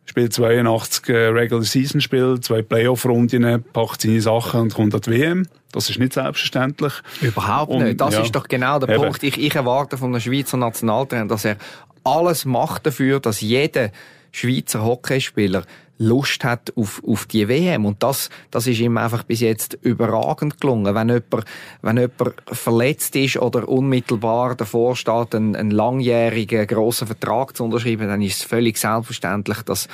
spielt 0.06 0.34
82 0.34 1.10
äh, 1.10 1.27
Regular 1.27 1.63
Season 1.63 2.01
Spiel, 2.01 2.39
zwei 2.41 2.62
Playoff-Runden, 2.62 3.63
packt 3.71 4.01
seine 4.01 4.21
Sachen 4.21 4.62
und 4.62 4.73
kommt 4.73 4.93
an 4.93 5.01
die 5.01 5.12
WM. 5.12 5.47
Das 5.71 5.89
ist 5.89 5.97
nicht 5.97 6.13
selbstverständlich. 6.13 6.93
Überhaupt 7.21 7.71
und, 7.71 7.84
nicht. 7.84 8.01
Das 8.01 8.13
ja, 8.13 8.21
ist 8.21 8.36
doch 8.36 8.47
genau 8.47 8.79
der 8.79 8.89
eben. 8.89 9.03
Punkt. 9.03 9.23
Ich, 9.23 9.39
ich 9.39 9.56
erwarte 9.56 9.97
von 9.97 10.12
einem 10.12 10.19
Schweizer 10.19 10.58
Nationaltrainer, 10.58 11.27
dass 11.27 11.45
er 11.45 11.58
alles 12.03 12.45
macht 12.45 12.86
dafür, 12.86 13.19
dass 13.19 13.41
jeder 13.41 13.91
Schweizer 14.32 14.84
Hockeyspieler 14.84 15.63
Lust 15.97 16.43
hat 16.43 16.73
auf, 16.75 17.01
auf 17.06 17.25
die 17.25 17.47
WM. 17.47 17.86
Und 17.86 18.01
das, 18.03 18.29
das 18.51 18.67
ist 18.67 18.79
ihm 18.79 18.97
einfach 18.97 19.23
bis 19.23 19.41
jetzt 19.41 19.77
überragend 19.82 20.60
gelungen. 20.60 20.95
Wenn 20.95 21.10
jemand, 21.10 21.45
wenn 21.82 21.97
jemand 21.97 22.34
verletzt 22.51 23.15
ist 23.15 23.38
oder 23.38 23.67
unmittelbar 23.67 24.56
davor 24.56 24.95
steht, 24.95 25.36
einen, 25.36 25.56
einen 25.56 25.71
langjährigen 25.71 26.67
grossen 26.67 27.08
Vertrag 27.08 27.56
zu 27.56 27.63
unterschreiben, 27.63 28.08
dann 28.08 28.21
ist 28.21 28.39
es 28.39 28.43
völlig 28.43 28.77
selbstverständlich, 28.77 29.62
dass 29.62 29.88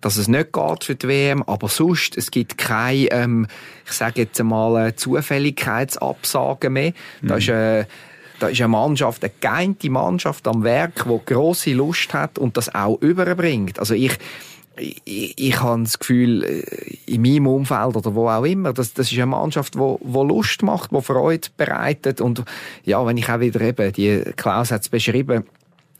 dass 0.00 0.16
es 0.16 0.26
nicht 0.26 0.52
geht 0.52 0.82
für 0.82 0.96
die 0.96 1.06
WM, 1.06 1.44
aber 1.44 1.68
sonst, 1.68 2.18
es 2.18 2.32
gibt 2.32 2.58
keine, 2.58 3.06
ähm, 3.12 3.46
ich 3.86 3.92
sage 3.92 4.22
jetzt 4.22 4.40
einmal, 4.40 4.96
Zufälligkeitsabsagen 4.96 6.72
mehr. 6.72 6.92
Mhm. 7.20 7.28
Da 7.28 7.36
ist, 7.36 7.48
äh, 7.48 7.84
da 8.40 8.48
ist 8.48 8.60
eine 8.60 8.68
Mannschaft, 8.68 9.22
eine 9.22 9.32
geeinte 9.40 9.88
Mannschaft 9.90 10.48
am 10.48 10.64
Werk, 10.64 11.04
die 11.04 11.20
grosse 11.24 11.72
Lust 11.72 12.12
hat 12.12 12.36
und 12.36 12.56
das 12.56 12.74
auch 12.74 13.00
überbringt. 13.00 13.78
Also 13.78 13.94
ich, 13.94 14.18
ich, 14.76 15.34
ich 15.36 15.60
habe 15.60 15.82
das 15.82 15.98
Gefühl, 15.98 16.44
äh, 16.44 16.96
in 17.06 17.22
meinem 17.22 17.46
Umfeld 17.46 17.96
oder 17.96 18.14
wo 18.14 18.28
auch 18.28 18.44
immer, 18.44 18.72
das, 18.72 18.94
das 18.94 19.10
ist 19.10 19.18
eine 19.18 19.26
Mannschaft, 19.26 19.74
die 19.74 19.78
wo 19.78 20.24
Lust 20.24 20.62
macht, 20.62 20.92
die 20.92 21.02
Freude 21.02 21.48
bereitet 21.56 22.20
und 22.20 22.44
ja, 22.84 23.04
wenn 23.04 23.16
ich 23.16 23.28
auch 23.28 23.40
wieder 23.40 23.60
eben, 23.60 23.92
die 23.92 24.22
Klaus 24.36 24.70
hat 24.70 24.82
es 24.82 24.88
beschrieben, 24.88 25.44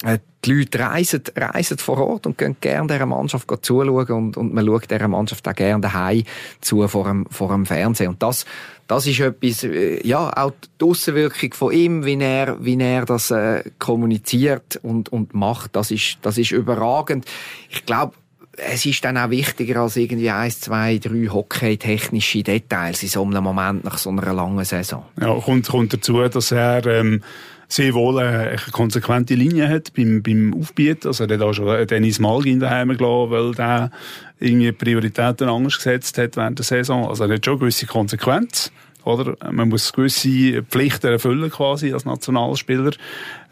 äh, 0.05 0.19
die 0.45 0.55
Leute 0.55 0.81
reisen, 0.81 1.23
reisen 1.37 1.79
vor 1.79 1.99
Ort 1.99 2.27
und 2.27 2.37
gehen 2.37 2.57
gerne 2.61 2.89
dieser 2.89 3.07
Mannschaft 3.07 3.49
zuschauen 3.63 4.11
und, 4.11 4.37
und 4.37 4.53
man 4.53 4.67
schaut 4.67 4.91
dieser 4.91 5.07
Mannschaft 5.07 5.47
auch 5.47 5.55
gerne 5.55 5.81
daheim 5.81 6.25
zu 6.61 6.87
vor 6.89 7.05
dem, 7.05 7.27
vor 7.31 7.49
dem 7.49 7.65
Fernsehen. 7.65 8.09
Und 8.09 8.23
das, 8.23 8.45
das 8.89 9.07
ist 9.07 9.21
etwas, 9.21 9.63
äh, 9.63 10.05
ja, 10.05 10.33
auch 10.37 10.53
die 10.81 10.85
Aussenwirkung 10.85 11.55
von 11.55 11.73
ihm, 11.73 12.05
wie 12.05 12.19
er, 12.19 12.57
wie 12.65 12.77
er 12.81 13.05
das 13.05 13.31
äh, 13.31 13.63
kommuniziert 13.79 14.81
und, 14.83 15.13
und 15.13 15.35
macht, 15.35 15.77
das 15.77 15.93
ist, 15.93 16.19
das 16.23 16.39
ist 16.39 16.51
überragend. 16.51 17.25
Ich 17.71 17.87
glaube, 17.87 18.15
es 18.57 18.85
ist 18.85 19.05
dann 19.05 19.17
auch 19.17 19.31
wichtiger 19.31 19.81
als 19.81 19.97
irgendwie 19.97 20.31
eins, 20.31 20.61
zwei, 20.61 20.99
drei 20.99 21.27
hockey-technische 21.29 22.43
Details 22.43 23.03
in 23.03 23.09
so 23.09 23.25
einem 23.25 23.43
Moment 23.43 23.85
nach 23.85 23.99
so 23.99 24.11
einer 24.11 24.33
langen 24.33 24.65
Saison. 24.65 25.05
Ja, 25.21 25.35
kommt, 25.41 25.69
kommt 25.69 25.93
dazu, 25.93 26.23
dass 26.29 26.53
er 26.53 26.85
ähm, 26.87 27.23
sehr 27.69 27.95
wohl 27.95 28.19
eine 28.19 28.57
konsequente 28.73 29.35
Linie 29.35 29.69
hat 29.69 29.95
beim, 29.95 30.23
beim 30.23 30.55
Aufbieten. 30.55 31.09
Also 31.09 31.25
er 31.25 31.35
hat 31.35 31.43
auch 31.43 31.55
schon 31.55 31.87
Dennis 31.87 32.19
Malgin 32.19 32.61
daheim 32.61 32.97
gelassen, 32.97 33.31
weil 33.31 33.55
der 33.55 33.91
irgendwie 34.39 34.73
Prioritäten 34.73 35.49
anders 35.49 35.77
gesetzt 35.77 36.19
hat 36.19 36.37
während 36.37 36.59
der 36.59 36.65
Saison. 36.65 37.09
Also 37.09 37.25
er 37.25 37.35
hat 37.35 37.45
schon 37.45 37.59
gewisse 37.59 37.87
Konsequenz. 37.87 38.71
Oder? 39.05 39.37
Man 39.51 39.69
muss 39.69 39.93
gewisse 39.93 40.63
Pflichten 40.63 41.09
erfüllen 41.09 41.51
quasi 41.51 41.93
als 41.93 42.05
Nationalspieler. 42.05 42.93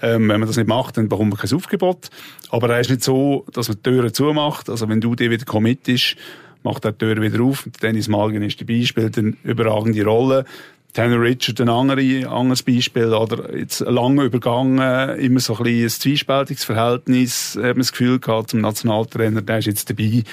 Ähm, 0.02 0.28
wenn 0.28 0.40
man 0.40 0.46
das 0.46 0.56
nicht 0.56 0.68
macht, 0.68 0.96
dann 0.96 1.08
bekommt 1.08 1.30
man 1.30 1.38
kein 1.38 1.52
Aufgebot. 1.52 2.10
Aber 2.50 2.70
er 2.70 2.80
ist 2.80 2.90
nicht 2.90 3.04
so, 3.04 3.44
dass 3.52 3.68
man 3.68 3.78
die 3.78 3.82
Türen 3.82 4.14
zumacht. 4.14 4.70
Also 4.70 4.88
wenn 4.88 5.00
du 5.00 5.14
dir 5.14 5.30
wieder 5.30 5.44
committest, 5.44 6.16
macht 6.62 6.84
er 6.84 6.92
die 6.92 6.98
Tür 6.98 7.20
wieder 7.20 7.42
auf. 7.42 7.68
Dennis 7.82 8.08
Malgen 8.08 8.42
ist 8.42 8.60
dabei, 8.60 8.82
spielt 8.82 9.18
eine 9.18 9.34
überragende 9.44 10.04
Rolle. 10.04 10.44
Tanner 10.92 11.20
Richard 11.20 11.60
ein 11.60 11.68
andere, 11.68 12.28
anderes 12.28 12.64
Beispiel, 12.64 13.12
oder 13.12 13.56
jetzt 13.56 13.80
lange 13.80 14.24
übergangen, 14.24 15.18
immer 15.18 15.40
so 15.40 15.56
ein 15.56 15.62
bisschen 15.62 15.84
ein 15.84 15.88
zwiespältiges 15.88 16.64
Verhältnis, 16.64 17.54
hat 17.54 17.62
man 17.62 17.78
das 17.78 17.92
Gefühl 17.92 18.18
gehabt 18.18 18.50
zum 18.50 18.60
Nationaltrainer, 18.60 19.42
der 19.42 19.58
ist 19.58 19.66
jetzt 19.66 19.88
dabei, 19.88 20.24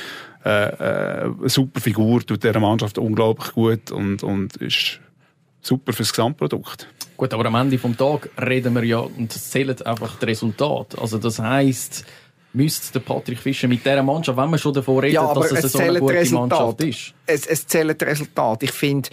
äh, 0.43 0.49
äh, 0.49 1.23
eine 1.25 1.49
super 1.49 1.79
Figur, 1.79 2.25
tut 2.25 2.43
dieser 2.43 2.59
Mannschaft 2.59 2.97
unglaublich 2.97 3.53
gut 3.53 3.91
und, 3.91 4.23
und 4.23 4.55
ist 4.57 4.99
super 5.67 5.93
fürs 5.93 6.11
Gesamtprodukt. 6.11 6.87
Gut, 7.15 7.33
aber 7.33 7.45
am 7.45 7.55
Ende 7.55 7.77
vom 7.77 7.97
Tag 7.97 8.29
reden 8.39 8.73
wir 8.75 8.83
ja 8.83 8.99
und 8.99 9.31
zählen 9.31 9.79
einfach 9.83 10.15
das 10.19 10.29
Resultat. 10.29 10.97
Also 10.99 11.17
das 11.17 11.39
heisst, 11.39 12.05
müsste 12.53 12.93
der 12.93 12.99
Patrick 13.01 13.39
Fischer 13.39 13.67
mit 13.67 13.85
dieser 13.85 14.03
Mannschaft, 14.03 14.37
wenn 14.37 14.49
man 14.49 14.59
schon 14.59 14.73
davon 14.73 14.99
redet, 14.99 15.15
ja, 15.15 15.33
dass 15.33 15.51
es, 15.51 15.65
es 15.65 15.71
so 15.73 15.79
eine 15.79 15.99
gute 15.99 16.13
Resultat. 16.13 16.59
Mannschaft 16.59 16.81
ist. 16.81 17.13
Es, 17.25 17.45
es 17.45 17.67
zählt 17.67 18.01
Resultat. 18.01 18.63
Ich 18.63 18.71
finde, 18.71 19.09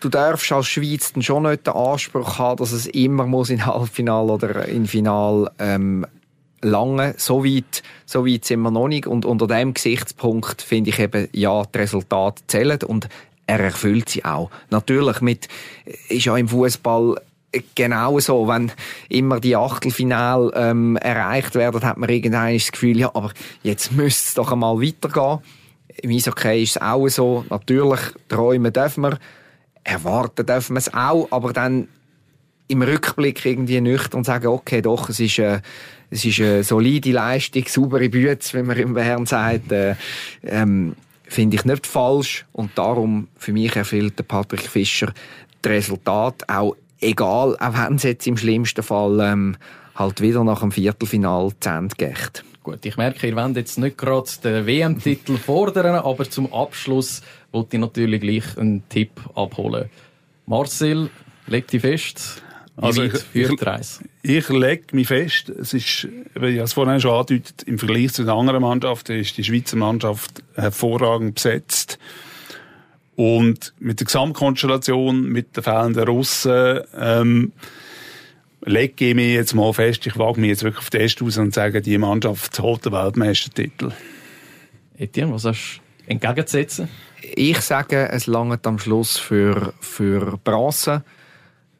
du 0.00 0.08
darfst 0.08 0.50
als 0.52 0.66
Schweiz 0.66 1.12
dann 1.12 1.22
schon 1.22 1.44
nicht 1.44 1.66
den 1.66 1.74
Anspruch 1.74 2.38
haben, 2.38 2.58
dass 2.58 2.72
es 2.72 2.86
immer 2.86 3.26
muss 3.26 3.50
in 3.50 3.64
Halbfinale 3.64 4.32
oder 4.32 4.66
in 4.66 4.86
Final 4.86 5.50
ähm, 5.58 6.06
lange. 6.60 7.14
So 7.16 7.44
weit, 7.44 7.82
so 8.06 8.26
weit 8.26 8.44
sind 8.44 8.60
wir 8.60 8.70
noch 8.70 8.88
nicht. 8.88 9.06
Und 9.06 9.24
unter 9.24 9.46
dem 9.46 9.74
Gesichtspunkt 9.74 10.62
finde 10.62 10.90
ich 10.90 10.98
eben, 10.98 11.28
ja, 11.32 11.62
die 11.64 11.78
Resultate 11.78 12.42
zählen 12.46 12.82
und 12.82 13.08
er 13.46 13.60
erfüllt 13.60 14.08
sie 14.08 14.24
auch. 14.24 14.50
Natürlich 14.70 15.20
mit, 15.20 15.48
ist 16.08 16.24
ja 16.24 16.36
im 16.36 16.48
Fußball 16.48 17.16
genau 17.74 18.18
so, 18.18 18.48
wenn 18.48 18.72
immer 19.08 19.40
die 19.40 19.56
Achtelfinale 19.56 20.50
ähm, 20.54 20.96
erreicht 20.96 21.54
werden, 21.54 21.82
hat 21.82 21.96
man 21.96 22.08
irgendwann 22.08 22.54
das 22.54 22.72
Gefühl, 22.72 22.98
ja, 22.98 23.10
aber 23.14 23.32
jetzt 23.62 23.92
müsste 23.92 24.28
es 24.28 24.34
doch 24.34 24.52
einmal 24.52 24.80
weitergehen. 24.80 25.40
Im 26.02 26.10
Eishockey 26.10 26.62
ist 26.62 26.76
es 26.76 26.82
auch 26.82 27.08
so. 27.08 27.44
Natürlich, 27.50 28.00
träumen 28.28 28.72
dürfen 28.72 29.02
wir, 29.02 29.18
erwarten 29.84 30.46
dürfen 30.46 30.74
wir 30.74 30.78
es 30.78 30.92
auch, 30.92 31.28
aber 31.30 31.52
dann 31.52 31.88
im 32.66 32.82
Rückblick 32.82 33.44
irgendwie 33.44 33.80
nüchtern 33.80 34.24
sagen, 34.24 34.48
okay, 34.48 34.82
doch, 34.82 35.08
es 35.08 35.20
ist, 35.20 35.38
äh, 35.38 35.60
es 36.10 36.24
ist 36.24 36.40
eine 36.40 36.64
solide 36.64 37.12
Leistung, 37.12 37.64
saubere 37.68 38.08
Bütze, 38.08 38.58
wie 38.58 38.62
man 38.62 38.76
im 38.76 38.94
Bern 38.94 39.26
sagt, 39.26 39.70
äh, 39.70 39.94
ähm, 40.42 40.96
finde 41.26 41.56
ich 41.56 41.64
nicht 41.64 41.86
falsch 41.86 42.44
und 42.52 42.76
darum 42.76 43.28
für 43.36 43.52
mich 43.52 43.74
erfüllt 43.76 44.18
der 44.18 44.24
Patrick 44.24 44.62
Fischer 44.62 45.12
das 45.62 45.72
Resultat 45.72 46.48
auch 46.48 46.76
egal, 47.00 47.56
auch 47.58 47.74
wenn 47.74 47.96
es 47.96 48.02
jetzt 48.02 48.26
im 48.26 48.36
schlimmsten 48.36 48.82
Fall 48.82 49.20
ähm, 49.20 49.56
halt 49.94 50.20
wieder 50.20 50.44
nach 50.44 50.60
dem 50.60 50.72
Viertelfinal 50.72 51.52
zu 51.60 51.68
Ende 51.68 51.94
geht. 51.96 52.44
Gut, 52.62 52.84
ich 52.86 52.96
merke, 52.96 53.26
ihr 53.26 53.36
wollt 53.36 53.56
jetzt 53.56 53.78
nicht 53.78 53.98
gerade 53.98 54.28
den 54.42 54.66
WM-Titel 54.66 55.36
fordern, 55.36 55.96
aber 55.96 56.28
zum 56.28 56.52
Abschluss 56.52 57.20
wollte 57.52 57.76
ich 57.76 57.80
natürlich 57.80 58.20
gleich 58.20 58.56
einen 58.56 58.88
Tipp 58.88 59.20
abholen. 59.34 59.90
Marcel, 60.46 61.10
leg 61.46 61.68
dich 61.68 61.82
fest. 61.82 62.42
Also 62.76 63.02
ich- 63.04 63.62
Reise? 63.66 64.04
Ich 64.22 64.48
lege 64.48 64.84
mich 64.92 65.06
fest, 65.06 65.48
es 65.48 65.74
ist, 65.74 66.08
wie 66.34 66.46
ich 66.48 66.58
es 66.60 66.72
vorhin 66.72 67.00
schon 67.00 67.12
angedeutet, 67.12 67.62
im 67.64 67.78
Vergleich 67.78 68.12
zu 68.12 68.22
den 68.22 68.30
anderen 68.30 68.62
Mannschaften 68.62 69.12
ist 69.18 69.36
die 69.36 69.44
Schweizer 69.44 69.76
Mannschaft 69.76 70.42
hervorragend 70.54 71.36
besetzt. 71.36 71.98
Und 73.16 73.72
mit 73.78 74.00
der 74.00 74.06
Gesamtkonstellation, 74.06 75.22
mit 75.24 75.56
den 75.56 75.62
fehlenden 75.62 76.08
Russen, 76.08 76.80
ähm, 76.98 77.52
lege 78.64 79.08
ich 79.10 79.14
mich 79.14 79.34
jetzt 79.34 79.54
mal 79.54 79.72
fest, 79.72 80.04
ich 80.06 80.18
wage 80.18 80.40
mich 80.40 80.48
jetzt 80.48 80.64
wirklich 80.64 80.80
auf 80.82 80.90
den 80.90 81.00
Test 81.02 81.22
aus 81.22 81.38
und 81.38 81.54
sage, 81.54 81.80
die 81.80 81.96
Mannschaft 81.98 82.58
holt 82.58 82.84
den 82.84 82.92
Weltmeistertitel. 82.92 83.92
Etienne, 84.98 85.32
was 85.32 85.44
hast 85.44 85.80
du 86.06 86.10
entgegenzusetzen? 86.10 86.88
Ich 87.36 87.60
sage, 87.60 88.08
es 88.10 88.26
langt 88.26 88.66
am 88.66 88.78
Schluss 88.80 89.16
für, 89.16 89.74
für 89.80 90.38
Bronze. 90.42 91.04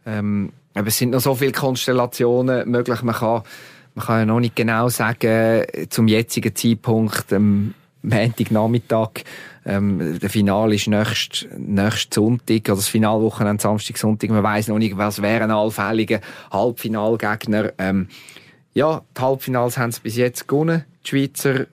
Ähm, 0.06 0.52
aber 0.74 0.88
es 0.88 0.98
sind 0.98 1.10
noch 1.10 1.20
so 1.20 1.34
viele 1.34 1.52
Konstellationen 1.52 2.68
möglich. 2.68 3.02
Man 3.02 3.14
kann, 3.14 3.42
man 3.94 4.06
kann 4.06 4.18
ja 4.20 4.26
noch 4.26 4.40
nicht 4.40 4.56
genau 4.56 4.88
sagen, 4.88 5.64
zum 5.88 6.08
jetzigen 6.08 6.54
Zeitpunkt, 6.54 7.32
am 7.32 7.74
Montagnachmittag, 8.02 9.24
ähm, 9.66 10.18
der 10.18 10.28
Finale 10.28 10.74
ist 10.74 10.88
nächst, 10.88 11.48
nächst 11.56 12.12
Sonntag, 12.12 12.60
oder 12.66 12.76
das 12.76 12.88
Finalwochenende 12.88 13.62
Samstag, 13.62 13.96
Sonntag. 13.96 14.30
Man 14.30 14.42
weiß 14.42 14.68
noch 14.68 14.78
nicht, 14.78 14.96
was 14.96 15.22
wären 15.22 15.50
allfällige 15.50 16.20
Halbfinalgegner. 16.50 17.72
Ähm, 17.78 18.08
ja, 18.74 19.02
die 19.16 19.20
Halbfinals 19.22 19.78
haben 19.78 19.90
es 19.90 20.00
bis 20.00 20.16
jetzt 20.16 20.46
gewonnen, 20.46 20.84
die 21.04 21.08
Schweizer. 21.08 21.66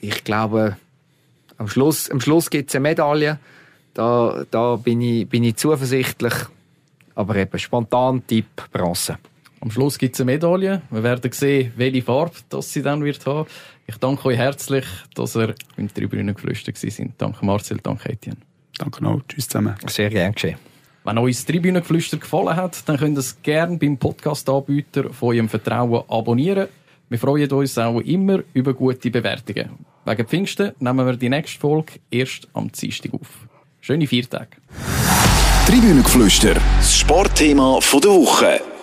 Ich 0.00 0.22
glaube, 0.22 0.76
am 1.58 1.68
Schluss, 1.68 2.10
am 2.10 2.20
Schluss 2.20 2.50
gibt 2.50 2.70
es 2.70 2.76
eine 2.76 2.82
Medaille. 2.82 3.38
Da, 3.94 4.44
da 4.50 4.76
bin, 4.76 5.00
ich, 5.00 5.28
bin 5.28 5.42
ich 5.42 5.56
zuversichtlich. 5.56 6.34
Aber 7.16 7.34
eben 7.34 7.58
spontan 7.58 8.24
Tipp 8.26 8.46
Bronze. 8.70 9.18
Am 9.60 9.70
Schluss 9.70 9.98
gibt 9.98 10.14
es 10.14 10.20
eine 10.20 10.32
Medaille. 10.32 10.82
Wir 10.90 11.02
werden 11.02 11.32
sehen, 11.32 11.72
welche 11.76 12.02
Farbe 12.02 12.36
das 12.48 12.72
sie 12.72 12.82
dann 12.82 13.02
wird 13.02 13.26
haben. 13.26 13.48
Ich 13.86 13.96
danke 13.96 14.26
euch 14.26 14.36
herzlich, 14.36 14.84
dass 15.14 15.34
ihr 15.34 15.54
im 15.76 15.92
Tribünengeflüster 15.92 16.72
gewesen 16.72 16.94
sind. 16.94 17.14
Danke 17.18 17.44
Marcel, 17.44 17.78
danke 17.82 18.10
Etienne. 18.10 18.38
Danke 18.78 19.02
noch, 19.02 19.22
tschüss 19.26 19.48
zusammen. 19.48 19.74
Sehr 19.86 20.10
gern 20.10 20.32
geschehen. 20.32 20.58
Wenn 21.04 21.18
euch 21.18 21.36
das 21.36 21.46
Tribünengeflüster 21.46 22.18
gefallen 22.18 22.56
hat, 22.56 22.86
dann 22.88 22.96
könnt 22.96 23.16
ihr 23.16 23.20
es 23.20 23.40
gerne 23.42 23.76
beim 23.78 23.96
Podcast-Anbieter 23.96 25.10
von 25.12 25.30
eurem 25.30 25.48
Vertrauen 25.48 26.04
abonnieren. 26.08 26.68
Wir 27.08 27.18
freuen 27.18 27.50
uns 27.50 27.78
auch 27.78 28.00
immer 28.00 28.40
über 28.52 28.74
gute 28.74 29.10
Bewertungen. 29.10 29.70
Wegen 30.04 30.26
Pfingsten 30.26 30.72
nehmen 30.80 31.06
wir 31.06 31.16
die 31.16 31.28
nächste 31.28 31.60
Folge 31.60 31.94
erst 32.10 32.48
am 32.52 32.70
Dienstag 32.70 33.14
auf. 33.14 33.46
Schöne 33.80 34.06
Viertage. 34.06 34.56
Tribünengeflüster, 35.66 36.54
das 36.78 36.96
Sportthema 36.96 37.80
der 38.00 38.10
Woche. 38.12 38.75